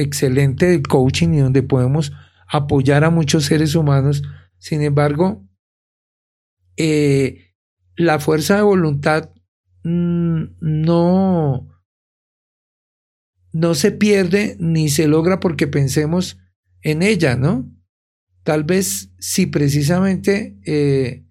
excelente 0.02 0.68
del 0.68 0.84
coaching 0.84 1.30
y 1.30 1.40
donde 1.40 1.64
podemos 1.64 2.12
apoyar 2.48 3.04
a 3.04 3.10
muchos 3.10 3.46
seres 3.46 3.76
humanos. 3.76 4.24
Sin 4.58 4.82
embargo, 4.82 5.48
eh, 6.78 7.56
la 7.96 8.20
fuerza 8.20 8.56
de 8.56 8.62
voluntad 8.62 9.32
mm, 9.84 10.44
no, 10.62 11.68
no 13.52 13.76
se 13.76 13.92
pierde 13.92 14.56
ni 14.60 14.90
se 14.90 15.08
logra 15.08 15.40
porque 15.40 15.68
pensemos 15.68 16.40
en 16.82 17.04
ella, 17.04 17.36
¿no? 17.36 17.70
Tal 18.44 18.64
vez 18.64 19.12
si 19.20 19.46
precisamente 19.46 20.58
eh, 20.66 21.26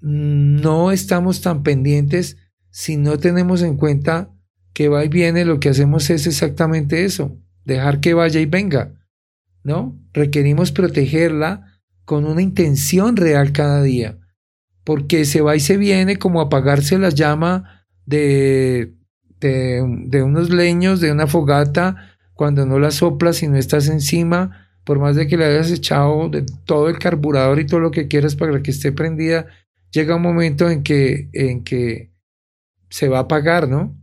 no 0.00 0.90
estamos 0.92 1.42
tan 1.42 1.62
pendientes, 1.62 2.38
si 2.70 2.96
no 2.96 3.18
tenemos 3.18 3.62
en 3.62 3.76
cuenta 3.76 4.34
que 4.72 4.88
va 4.88 5.04
y 5.04 5.08
viene, 5.08 5.44
lo 5.44 5.60
que 5.60 5.68
hacemos 5.68 6.08
es 6.10 6.26
exactamente 6.26 7.04
eso, 7.04 7.38
dejar 7.74 8.00
que 8.00 8.14
vaya 8.14 8.40
y 8.40 8.46
venga, 8.46 8.92
¿no? 9.64 9.98
Requerimos 10.12 10.72
protegerla 10.72 11.80
con 12.04 12.26
una 12.26 12.42
intención 12.42 13.16
real 13.16 13.52
cada 13.52 13.82
día 13.82 14.20
porque 14.84 15.24
se 15.24 15.40
va 15.40 15.56
y 15.56 15.60
se 15.60 15.76
viene 15.76 16.16
como 16.16 16.40
apagarse 16.40 16.98
la 16.98 17.10
llama 17.10 17.86
de, 18.06 18.94
de, 19.38 20.22
unos 20.22 20.50
leños, 20.50 21.00
de 21.00 21.12
una 21.12 21.26
fogata, 21.26 22.16
cuando 22.34 22.66
no 22.66 22.78
la 22.78 22.90
soplas 22.90 23.42
y 23.42 23.48
no 23.48 23.56
estás 23.56 23.88
encima, 23.88 24.68
por 24.84 24.98
más 24.98 25.16
de 25.16 25.26
que 25.26 25.36
le 25.36 25.44
hayas 25.44 25.70
echado 25.70 26.28
de 26.28 26.44
todo 26.64 26.88
el 26.88 26.98
carburador 26.98 27.60
y 27.60 27.66
todo 27.66 27.80
lo 27.80 27.90
que 27.90 28.08
quieras 28.08 28.34
para 28.34 28.62
que 28.62 28.70
esté 28.70 28.92
prendida, 28.92 29.46
llega 29.92 30.16
un 30.16 30.22
momento 30.22 30.68
en 30.70 30.82
que, 30.82 31.28
en 31.34 31.62
que 31.62 32.12
se 32.88 33.08
va 33.08 33.20
a 33.20 33.28
pagar, 33.28 33.68
¿no? 33.68 33.96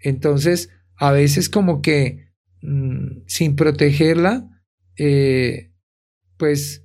Entonces, 0.00 0.70
a 0.96 1.12
veces 1.12 1.48
como 1.48 1.82
que 1.82 2.29
mm, 2.62 3.22
sin 3.26 3.56
protegerla, 3.56 4.48
eh, 4.96 5.72
pues 6.36 6.84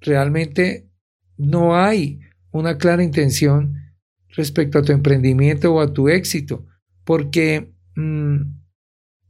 realmente 0.00 0.90
no 1.36 1.76
hay 1.76 2.20
una 2.50 2.78
clara 2.78 3.02
intención 3.02 3.74
respecto 4.28 4.78
a 4.78 4.82
tu 4.82 4.92
emprendimiento 4.92 5.74
o 5.74 5.80
a 5.80 5.92
tu 5.92 6.08
éxito, 6.08 6.66
porque 7.04 7.72
mm, 7.96 8.62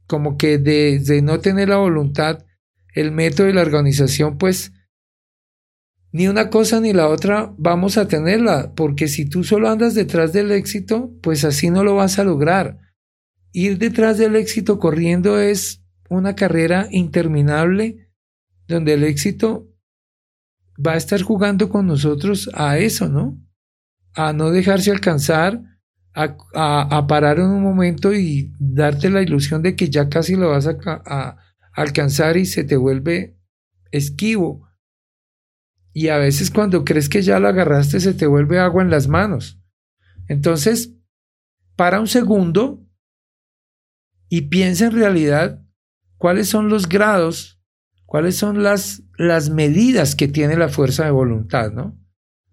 como 0.07 0.37
que 0.37 0.57
desde 0.57 1.21
no 1.21 1.39
tener 1.39 1.69
la 1.69 1.77
voluntad, 1.77 2.45
el 2.93 3.11
método 3.11 3.49
y 3.49 3.53
la 3.53 3.61
organización, 3.61 4.37
pues 4.37 4.71
ni 6.11 6.27
una 6.27 6.51
cosa 6.51 6.79
ni 6.79 6.93
la 6.93 7.09
otra 7.09 7.53
vamos 7.57 7.97
a 7.97 8.07
tenerla, 8.07 8.73
porque 8.75 9.07
si 9.07 9.25
tú 9.25 9.43
solo 9.43 9.69
andas 9.69 9.95
detrás 9.95 10.31
del 10.31 10.51
éxito, 10.51 11.11
pues 11.21 11.43
así 11.43 11.71
no 11.71 11.83
lo 11.83 11.95
vas 11.95 12.19
a 12.19 12.23
lograr. 12.23 12.77
Ir 13.53 13.77
detrás 13.77 14.17
del 14.17 14.35
éxito 14.35 14.79
corriendo 14.79 15.39
es 15.39 15.83
una 16.09 16.35
carrera 16.35 16.87
interminable 16.89 18.09
donde 18.67 18.93
el 18.93 19.03
éxito 19.03 19.69
va 20.75 20.93
a 20.93 20.97
estar 20.97 21.21
jugando 21.21 21.69
con 21.69 21.85
nosotros 21.85 22.49
a 22.55 22.79
eso, 22.79 23.09
¿no? 23.09 23.39
A 24.15 24.33
no 24.33 24.49
dejarse 24.49 24.89
alcanzar, 24.89 25.61
a, 26.15 27.07
parar 27.07 27.37
en 27.37 27.45
un 27.45 27.61
momento 27.61 28.11
y 28.13 28.51
darte 28.59 29.11
la 29.11 29.21
ilusión 29.21 29.61
de 29.61 29.75
que 29.75 29.89
ya 29.89 30.09
casi 30.09 30.35
lo 30.35 30.49
vas 30.49 30.67
a, 30.67 30.75
a 30.85 31.37
alcanzar 31.73 32.37
y 32.37 32.45
se 32.45 32.63
te 32.63 32.75
vuelve 32.75 33.37
esquivo. 33.91 34.67
Y 35.93 36.07
a 36.07 36.17
veces 36.17 36.49
cuando 36.49 36.83
crees 36.83 37.07
que 37.07 37.21
ya 37.21 37.39
lo 37.39 37.47
agarraste 37.47 37.99
se 37.99 38.15
te 38.15 38.25
vuelve 38.25 38.59
agua 38.59 38.81
en 38.81 38.89
las 38.89 39.07
manos. 39.07 39.59
Entonces, 40.27 40.95
para 41.75 41.99
un 41.99 42.07
segundo 42.07 42.83
y 44.33 44.41
piensa 44.41 44.85
en 44.85 44.93
realidad 44.93 45.61
cuáles 46.17 46.47
son 46.49 46.69
los 46.69 46.89
grados 46.89 47.53
¿Cuáles 48.13 48.35
son 48.37 48.61
las, 48.61 49.01
las 49.17 49.49
medidas 49.49 50.15
que 50.15 50.27
tiene 50.27 50.55
la 50.55 50.69
fuerza 50.69 51.03
de 51.03 51.09
voluntad, 51.09 51.71
no? 51.71 51.99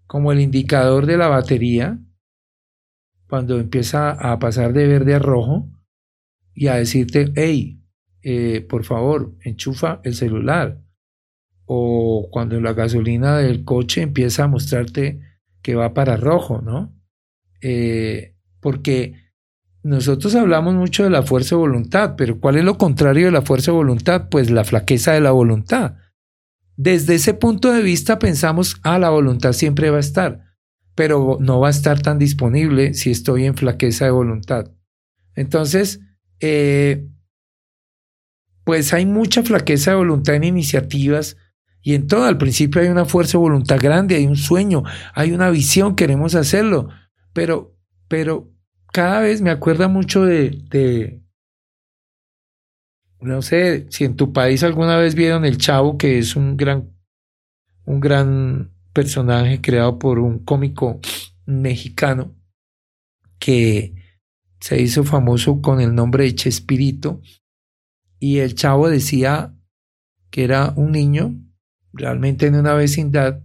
Como 0.07 0.31
el 0.31 0.39
indicador 0.39 1.05
de 1.05 1.17
la 1.17 1.27
batería, 1.27 1.99
cuando 3.27 3.59
empieza 3.59 4.09
a 4.09 4.39
pasar 4.39 4.73
de 4.73 4.87
verde 4.87 5.13
a 5.13 5.19
rojo 5.19 5.69
y 6.55 6.65
a 6.65 6.77
decirte, 6.77 7.31
hey, 7.35 7.79
eh, 8.23 8.65
por 8.67 8.85
favor, 8.85 9.35
enchufa 9.41 10.01
el 10.03 10.15
celular. 10.15 10.81
O 11.65 12.29
cuando 12.31 12.59
la 12.59 12.73
gasolina 12.73 13.37
del 13.37 13.63
coche 13.63 14.01
empieza 14.01 14.45
a 14.45 14.47
mostrarte 14.47 15.21
que 15.61 15.75
va 15.75 15.93
para 15.93 16.17
rojo, 16.17 16.59
¿no? 16.63 16.99
Eh, 17.61 18.35
porque 18.61 19.20
nosotros 19.83 20.35
hablamos 20.35 20.75
mucho 20.75 21.03
de 21.03 21.09
la 21.09 21.23
fuerza 21.23 21.55
de 21.55 21.61
voluntad, 21.61 22.15
pero 22.15 22.39
¿cuál 22.39 22.57
es 22.57 22.63
lo 22.63 22.77
contrario 22.77 23.25
de 23.25 23.31
la 23.31 23.41
fuerza 23.41 23.71
de 23.71 23.77
voluntad? 23.77 24.29
Pues 24.29 24.51
la 24.51 24.63
flaqueza 24.63 25.13
de 25.13 25.21
la 25.21 25.31
voluntad. 25.31 25.95
Desde 26.77 27.15
ese 27.15 27.33
punto 27.33 27.71
de 27.71 27.81
vista 27.81 28.19
pensamos, 28.19 28.77
ah, 28.83 28.99
la 28.99 29.09
voluntad 29.09 29.53
siempre 29.53 29.89
va 29.89 29.97
a 29.97 30.01
estar, 30.01 30.43
pero 30.95 31.37
no 31.39 31.59
va 31.59 31.67
a 31.67 31.71
estar 31.71 32.01
tan 32.01 32.19
disponible 32.19 32.93
si 32.93 33.11
estoy 33.11 33.45
en 33.45 33.55
flaqueza 33.55 34.05
de 34.05 34.11
voluntad. 34.11 34.71
Entonces, 35.35 35.99
eh, 36.39 37.07
pues 38.63 38.93
hay 38.93 39.05
mucha 39.05 39.43
flaqueza 39.43 39.91
de 39.91 39.97
voluntad 39.97 40.35
en 40.35 40.43
iniciativas 40.43 41.37
y 41.81 41.95
en 41.95 42.07
todo. 42.07 42.25
Al 42.25 42.37
principio 42.37 42.81
hay 42.81 42.87
una 42.87 43.05
fuerza 43.05 43.33
de 43.33 43.43
voluntad 43.43 43.79
grande, 43.81 44.15
hay 44.15 44.27
un 44.27 44.35
sueño, 44.35 44.83
hay 45.13 45.31
una 45.31 45.49
visión, 45.49 45.95
queremos 45.95 46.35
hacerlo, 46.35 46.89
pero, 47.33 47.75
pero 48.07 48.51
cada 48.91 49.21
vez 49.21 49.41
me 49.41 49.51
acuerda 49.51 49.87
mucho 49.87 50.25
de, 50.25 51.21
no 53.19 53.41
sé 53.41 53.87
si 53.89 54.03
en 54.03 54.15
tu 54.15 54.33
país 54.33 54.63
alguna 54.63 54.97
vez 54.97 55.15
vieron 55.15 55.45
El 55.45 55.57
Chavo, 55.57 55.97
que 55.97 56.17
es 56.17 56.35
un 56.35 56.57
gran, 56.57 56.91
un 57.85 57.99
gran 57.99 58.71
personaje 58.93 59.61
creado 59.61 59.97
por 59.97 60.19
un 60.19 60.39
cómico 60.39 60.99
mexicano 61.45 62.35
que 63.39 63.95
se 64.59 64.81
hizo 64.81 65.03
famoso 65.03 65.61
con 65.61 65.81
el 65.81 65.95
nombre 65.95 66.25
de 66.25 66.35
Chespirito. 66.35 67.21
Y 68.19 68.37
el 68.37 68.53
chavo 68.53 68.87
decía 68.87 69.55
que 70.29 70.43
era 70.43 70.73
un 70.75 70.91
niño, 70.91 71.33
realmente 71.91 72.45
en 72.45 72.55
una 72.55 72.75
vecindad, 72.75 73.41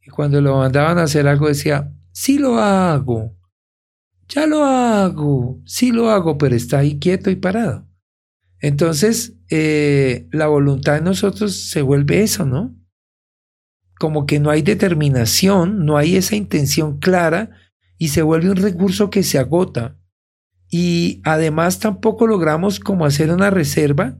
y 0.00 0.10
cuando 0.10 0.40
lo 0.40 0.58
mandaban 0.58 0.98
a 0.98 1.02
hacer 1.02 1.26
algo 1.26 1.48
decía, 1.48 1.92
sí 2.12 2.38
lo 2.38 2.58
hago, 2.58 3.36
ya 4.28 4.46
lo 4.46 4.64
hago, 4.64 5.60
sí 5.64 5.92
lo 5.92 6.10
hago, 6.10 6.38
pero 6.38 6.54
está 6.54 6.78
ahí 6.78 6.98
quieto 6.98 7.30
y 7.30 7.36
parado. 7.36 7.86
Entonces, 8.60 9.34
eh, 9.50 10.28
la 10.32 10.48
voluntad 10.48 10.94
de 10.94 11.02
nosotros 11.02 11.68
se 11.68 11.82
vuelve 11.82 12.22
eso, 12.22 12.44
¿no? 12.44 12.74
Como 13.98 14.26
que 14.26 14.40
no 14.40 14.50
hay 14.50 14.62
determinación, 14.62 15.84
no 15.84 15.96
hay 15.96 16.16
esa 16.16 16.36
intención 16.36 16.98
clara 16.98 17.50
y 17.98 18.08
se 18.08 18.22
vuelve 18.22 18.50
un 18.50 18.56
recurso 18.56 19.10
que 19.10 19.22
se 19.22 19.38
agota. 19.38 19.98
Y 20.68 21.20
además 21.24 21.78
tampoco 21.78 22.26
logramos 22.26 22.80
como 22.80 23.06
hacer 23.06 23.30
una 23.30 23.50
reserva 23.50 24.18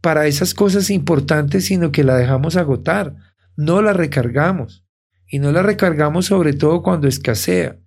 para 0.00 0.26
esas 0.26 0.54
cosas 0.54 0.90
importantes, 0.90 1.64
sino 1.64 1.90
que 1.90 2.04
la 2.04 2.16
dejamos 2.16 2.56
agotar, 2.56 3.16
no 3.56 3.82
la 3.82 3.92
recargamos. 3.92 4.84
Y 5.28 5.40
no 5.40 5.50
la 5.50 5.62
recargamos 5.62 6.26
sobre 6.26 6.52
todo 6.52 6.82
cuando 6.82 7.08
escasea. 7.08 7.80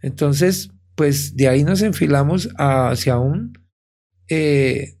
Entonces, 0.00 0.70
pues 0.96 1.36
de 1.36 1.48
ahí 1.48 1.62
nos 1.62 1.82
enfilamos 1.82 2.48
hacia 2.56 3.18
un 3.18 3.52
eh, 4.28 4.98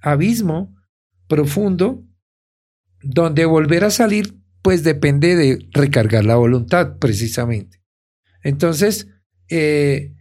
abismo 0.00 0.76
profundo 1.28 2.04
donde 3.02 3.46
volver 3.46 3.84
a 3.84 3.90
salir 3.90 4.36
pues 4.60 4.82
depende 4.82 5.36
de 5.36 5.68
recargar 5.72 6.24
la 6.24 6.34
voluntad 6.34 6.98
precisamente. 6.98 7.84
Entonces, 8.42 9.06
eh, 9.48 10.16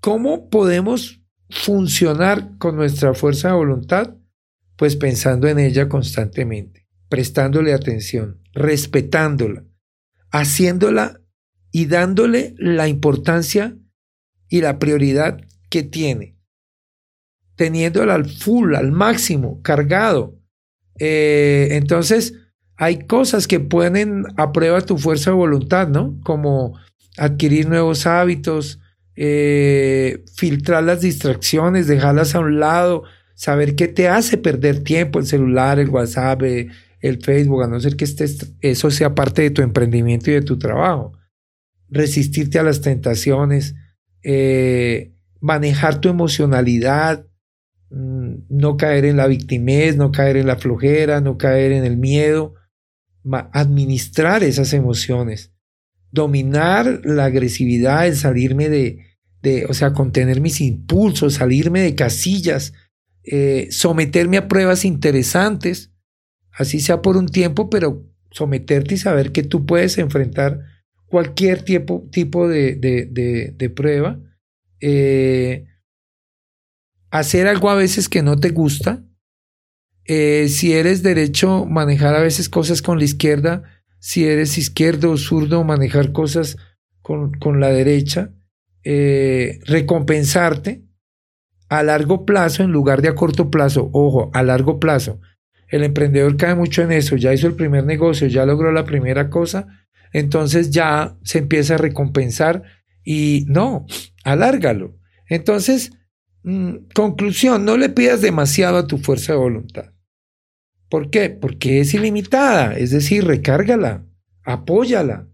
¿cómo 0.00 0.48
podemos 0.48 1.20
funcionar 1.50 2.56
con 2.58 2.76
nuestra 2.76 3.14
fuerza 3.14 3.48
de 3.48 3.54
voluntad? 3.54 4.16
Pues 4.76 4.94
pensando 4.94 5.48
en 5.48 5.58
ella 5.58 5.88
constantemente, 5.88 6.86
prestándole 7.08 7.74
atención, 7.74 8.40
respetándola, 8.52 9.64
haciéndola 10.30 11.20
y 11.70 11.86
dándole 11.86 12.54
la 12.58 12.88
importancia 12.88 13.76
y 14.48 14.60
la 14.60 14.78
prioridad 14.78 15.40
que 15.68 15.82
tiene, 15.82 16.36
teniéndola 17.56 18.14
al 18.14 18.28
full, 18.28 18.74
al 18.74 18.92
máximo, 18.92 19.60
cargado. 19.62 20.36
Eh, 20.98 21.68
entonces, 21.72 22.34
hay 22.76 23.06
cosas 23.06 23.46
que 23.46 23.60
ponen 23.60 24.24
a 24.36 24.52
prueba 24.52 24.80
tu 24.80 24.98
fuerza 24.98 25.30
de 25.30 25.36
voluntad, 25.36 25.88
¿no? 25.88 26.18
Como 26.22 26.78
adquirir 27.16 27.68
nuevos 27.68 28.06
hábitos, 28.06 28.80
eh, 29.16 30.24
filtrar 30.36 30.84
las 30.84 31.00
distracciones, 31.00 31.88
dejarlas 31.88 32.34
a 32.34 32.40
un 32.40 32.60
lado, 32.60 33.02
saber 33.34 33.74
qué 33.74 33.88
te 33.88 34.08
hace 34.08 34.38
perder 34.38 34.84
tiempo, 34.84 35.18
el 35.18 35.26
celular, 35.26 35.78
el 35.78 35.90
WhatsApp, 35.90 36.42
eh, 36.44 36.68
el 37.00 37.22
Facebook, 37.22 37.64
a 37.64 37.66
no 37.66 37.80
ser 37.80 37.96
que 37.96 38.04
estés, 38.04 38.52
eso 38.60 38.90
sea 38.90 39.14
parte 39.14 39.42
de 39.42 39.50
tu 39.50 39.62
emprendimiento 39.62 40.30
y 40.30 40.34
de 40.34 40.42
tu 40.42 40.58
trabajo 40.58 41.17
resistirte 41.90 42.58
a 42.58 42.62
las 42.62 42.80
tentaciones, 42.80 43.74
eh, 44.22 45.14
manejar 45.40 46.00
tu 46.00 46.08
emocionalidad, 46.08 47.26
mm, 47.90 48.34
no 48.48 48.76
caer 48.76 49.04
en 49.04 49.16
la 49.16 49.26
victimez, 49.26 49.96
no 49.96 50.12
caer 50.12 50.36
en 50.36 50.46
la 50.46 50.56
flojera, 50.56 51.20
no 51.20 51.38
caer 51.38 51.72
en 51.72 51.84
el 51.84 51.96
miedo, 51.96 52.54
administrar 53.52 54.42
esas 54.42 54.72
emociones, 54.72 55.52
dominar 56.10 57.00
la 57.04 57.26
agresividad, 57.26 58.06
el 58.06 58.16
salirme 58.16 58.68
de, 58.68 59.04
de, 59.42 59.66
o 59.66 59.74
sea, 59.74 59.92
contener 59.92 60.40
mis 60.40 60.60
impulsos, 60.60 61.34
salirme 61.34 61.80
de 61.80 61.94
casillas, 61.94 62.72
eh, 63.24 63.68
someterme 63.70 64.38
a 64.38 64.48
pruebas 64.48 64.84
interesantes, 64.84 65.92
así 66.50 66.80
sea 66.80 67.02
por 67.02 67.16
un 67.16 67.26
tiempo, 67.26 67.68
pero 67.68 68.06
someterte 68.30 68.94
y 68.94 68.98
saber 68.98 69.32
que 69.32 69.42
tú 69.42 69.66
puedes 69.66 69.98
enfrentar 69.98 70.60
cualquier 71.08 71.62
tipo, 71.62 72.06
tipo 72.10 72.48
de, 72.48 72.76
de, 72.76 73.70
prueba. 73.70 74.20
Eh, 74.80 75.66
hacer 77.10 77.46
algo 77.48 77.70
a 77.70 77.74
veces 77.74 78.08
que 78.08 78.22
no 78.22 78.38
te 78.38 78.50
gusta. 78.50 79.04
Eh, 80.04 80.48
si 80.48 80.72
eres 80.72 81.02
derecho, 81.02 81.66
manejar 81.66 82.14
a 82.14 82.20
veces 82.20 82.48
cosas 82.48 82.82
con 82.82 82.98
la 82.98 83.04
izquierda. 83.04 83.62
Si 83.98 84.24
eres 84.24 84.56
izquierdo 84.58 85.10
o 85.10 85.16
zurdo, 85.16 85.64
manejar 85.64 86.12
cosas 86.12 86.56
con, 87.02 87.32
con 87.32 87.60
la 87.60 87.68
derecha. 87.68 88.32
Eh, 88.84 89.60
recompensarte 89.64 90.84
a 91.68 91.82
largo 91.82 92.24
plazo 92.24 92.62
en 92.62 92.70
lugar 92.70 93.02
de 93.02 93.08
a 93.08 93.14
corto 93.14 93.50
plazo. 93.50 93.90
Ojo, 93.92 94.30
a 94.32 94.42
largo 94.42 94.78
plazo. 94.78 95.20
El 95.68 95.84
emprendedor 95.84 96.36
cae 96.38 96.54
mucho 96.54 96.82
en 96.82 96.92
eso. 96.92 97.16
Ya 97.16 97.34
hizo 97.34 97.46
el 97.46 97.54
primer 97.54 97.84
negocio, 97.84 98.26
ya 98.28 98.46
logró 98.46 98.72
la 98.72 98.84
primera 98.84 99.28
cosa 99.28 99.66
entonces 100.12 100.70
ya 100.70 101.16
se 101.22 101.38
empieza 101.38 101.74
a 101.74 101.78
recompensar 101.78 102.62
Y 103.04 103.46
no, 103.48 103.86
alárgalo. 104.22 104.98
Entonces, 105.28 105.92
mm, 106.42 106.88
conclusión, 106.94 107.64
no 107.64 107.78
le 107.78 107.88
pidas 107.88 108.20
demasiado 108.20 108.76
a 108.76 108.86
tu 108.86 108.98
fuerza 108.98 109.32
de 109.32 109.38
voluntad. 109.38 109.92
¿Por 110.90 111.10
qué? 111.10 111.30
Porque 111.30 111.80
es 111.80 111.94
ilimitada, 111.94 112.76
es 112.76 112.90
decir, 112.90 113.24
recárgala, 113.24 114.06
apóyala. 114.44 115.28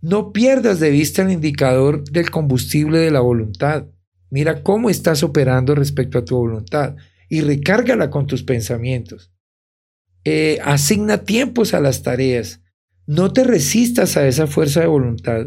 No 0.00 0.32
pierdas 0.32 0.80
de 0.80 0.90
vista 0.90 1.22
el 1.22 1.30
indicador 1.30 2.04
del 2.04 2.30
combustible 2.30 2.98
de 2.98 3.10
la 3.10 3.20
voluntad. 3.20 3.86
Mira 4.30 4.62
cómo 4.62 4.90
estás 4.90 5.22
operando 5.22 5.74
respecto 5.74 6.18
a 6.18 6.24
tu 6.24 6.36
voluntad 6.36 6.96
y 7.30 7.40
recárgala 7.40 8.10
con 8.10 8.26
tus 8.26 8.42
pensamientos. 8.42 9.32
Eh, 10.24 10.58
asigna 10.64 11.24
tiempos 11.24 11.72
a 11.74 11.80
las 11.80 12.02
tareas. 12.02 12.60
No 13.06 13.32
te 13.32 13.44
resistas 13.44 14.16
a 14.16 14.26
esa 14.26 14.46
fuerza 14.46 14.80
de 14.80 14.86
voluntad 14.86 15.46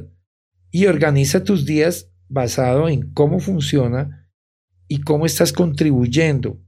y 0.71 0.85
organiza 0.85 1.43
tus 1.43 1.65
días 1.65 2.11
basado 2.29 2.87
en 2.89 3.13
cómo 3.13 3.39
funciona 3.39 4.29
y 4.87 5.01
cómo 5.01 5.25
estás 5.25 5.53
contribuyendo 5.53 6.61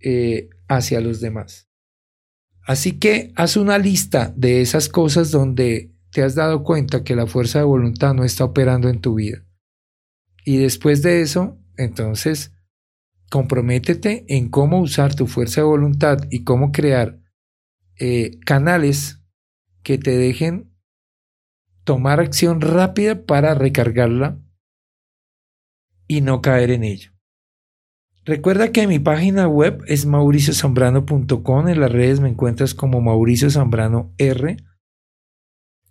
eh, 0.00 0.48
hacia 0.68 1.00
los 1.00 1.20
demás. 1.20 1.68
Así 2.66 2.98
que 2.98 3.32
haz 3.36 3.56
una 3.56 3.78
lista 3.78 4.32
de 4.36 4.60
esas 4.60 4.88
cosas 4.88 5.30
donde 5.30 5.94
te 6.10 6.22
has 6.22 6.34
dado 6.34 6.64
cuenta 6.64 7.04
que 7.04 7.14
la 7.14 7.26
fuerza 7.26 7.58
de 7.58 7.64
voluntad 7.64 8.14
no 8.14 8.24
está 8.24 8.44
operando 8.44 8.88
en 8.88 9.00
tu 9.00 9.14
vida. 9.14 9.44
Y 10.44 10.58
después 10.58 11.02
de 11.02 11.20
eso, 11.20 11.58
entonces, 11.76 12.52
comprométete 13.30 14.24
en 14.28 14.48
cómo 14.48 14.80
usar 14.80 15.14
tu 15.14 15.26
fuerza 15.26 15.60
de 15.60 15.66
voluntad 15.66 16.18
y 16.30 16.44
cómo 16.44 16.72
crear 16.72 17.20
eh, 17.98 18.38
canales 18.44 19.23
que 19.84 19.98
te 19.98 20.16
dejen 20.16 20.74
tomar 21.84 22.18
acción 22.18 22.60
rápida 22.60 23.24
para 23.26 23.54
recargarla 23.54 24.40
y 26.08 26.22
no 26.22 26.42
caer 26.42 26.70
en 26.70 26.82
ello. 26.82 27.12
Recuerda 28.24 28.72
que 28.72 28.86
mi 28.86 28.98
página 28.98 29.46
web 29.46 29.84
es 29.86 30.06
mauriciozambrano.com, 30.06 31.68
en 31.68 31.80
las 31.80 31.92
redes 31.92 32.20
me 32.20 32.30
encuentras 32.30 32.74
como 32.74 33.02
Mauricio 33.02 33.50
Zambrano 33.50 34.14
R 34.16 34.56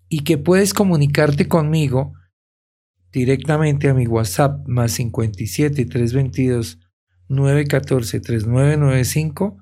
y 0.09 0.19
que 0.23 0.39
puedes 0.39 0.73
comunicarte 0.73 1.47
conmigo 1.47 2.13
directamente 3.11 3.87
a 3.89 3.93
mi 3.93 4.07
WhatsApp 4.07 4.67
más 4.67 4.93
57 4.93 5.85
322 5.85 6.79
914 7.29 8.19
3995 8.19 9.57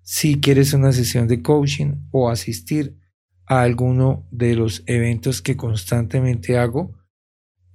si 0.00 0.40
quieres 0.40 0.72
una 0.72 0.92
sesión 0.92 1.28
de 1.28 1.42
coaching 1.42 2.06
o 2.10 2.30
asistir 2.30 2.98
a 3.46 3.62
alguno 3.62 4.26
de 4.30 4.54
los 4.54 4.82
eventos 4.86 5.42
que 5.42 5.56
constantemente 5.56 6.58
hago. 6.58 6.92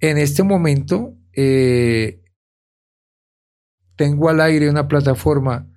En 0.00 0.18
este 0.18 0.42
momento 0.42 1.14
eh, 1.32 2.22
tengo 3.96 4.28
al 4.28 4.40
aire 4.40 4.70
una 4.70 4.88
plataforma 4.88 5.68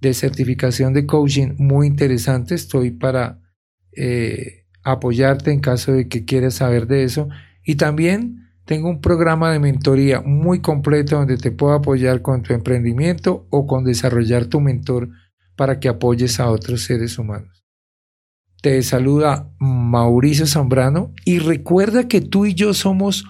de 0.00 0.14
certificación 0.14 0.92
de 0.92 1.06
coaching 1.06 1.54
muy 1.58 1.86
interesante. 1.86 2.54
Estoy 2.54 2.90
para 2.90 3.40
eh, 3.96 4.66
apoyarte 4.82 5.50
en 5.50 5.60
caso 5.60 5.92
de 5.92 6.08
que 6.08 6.24
quieras 6.24 6.54
saber 6.54 6.86
de 6.86 7.04
eso. 7.04 7.28
Y 7.64 7.76
también 7.76 8.48
tengo 8.64 8.88
un 8.88 9.00
programa 9.00 9.50
de 9.50 9.58
mentoría 9.58 10.20
muy 10.20 10.60
completo 10.60 11.16
donde 11.16 11.36
te 11.36 11.50
puedo 11.50 11.74
apoyar 11.74 12.22
con 12.22 12.42
tu 12.42 12.54
emprendimiento 12.54 13.46
o 13.50 13.66
con 13.66 13.84
desarrollar 13.84 14.46
tu 14.46 14.60
mentor 14.60 15.08
para 15.56 15.80
que 15.80 15.88
apoyes 15.88 16.38
a 16.40 16.50
otros 16.50 16.82
seres 16.82 17.18
humanos. 17.18 17.49
Te 18.62 18.82
saluda 18.82 19.50
Mauricio 19.58 20.46
Zambrano 20.46 21.14
y 21.24 21.38
recuerda 21.38 22.08
que 22.08 22.20
tú 22.20 22.44
y 22.44 22.52
yo 22.54 22.74
somos 22.74 23.24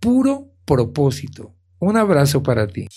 puro 0.00 0.48
propósito. 0.64 1.54
Un 1.78 1.96
abrazo 1.96 2.42
para 2.42 2.66
ti. 2.66 2.88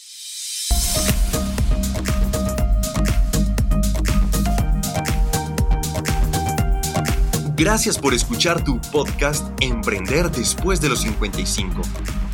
Gracias 7.56 8.00
por 8.00 8.16
escuchar 8.16 8.64
tu 8.64 8.82
podcast 8.92 9.46
Emprender 9.62 10.32
después 10.32 10.82
de 10.82 10.90
los 10.90 11.02
55. 11.02 11.84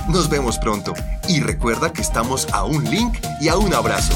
Nos 0.07 0.29
vemos 0.29 0.57
pronto 0.57 0.93
y 1.27 1.39
recuerda 1.39 1.93
que 1.93 2.01
estamos 2.01 2.47
a 2.51 2.63
un 2.63 2.83
link 2.83 3.17
y 3.41 3.47
a 3.49 3.57
un 3.57 3.73
abrazo. 3.73 4.13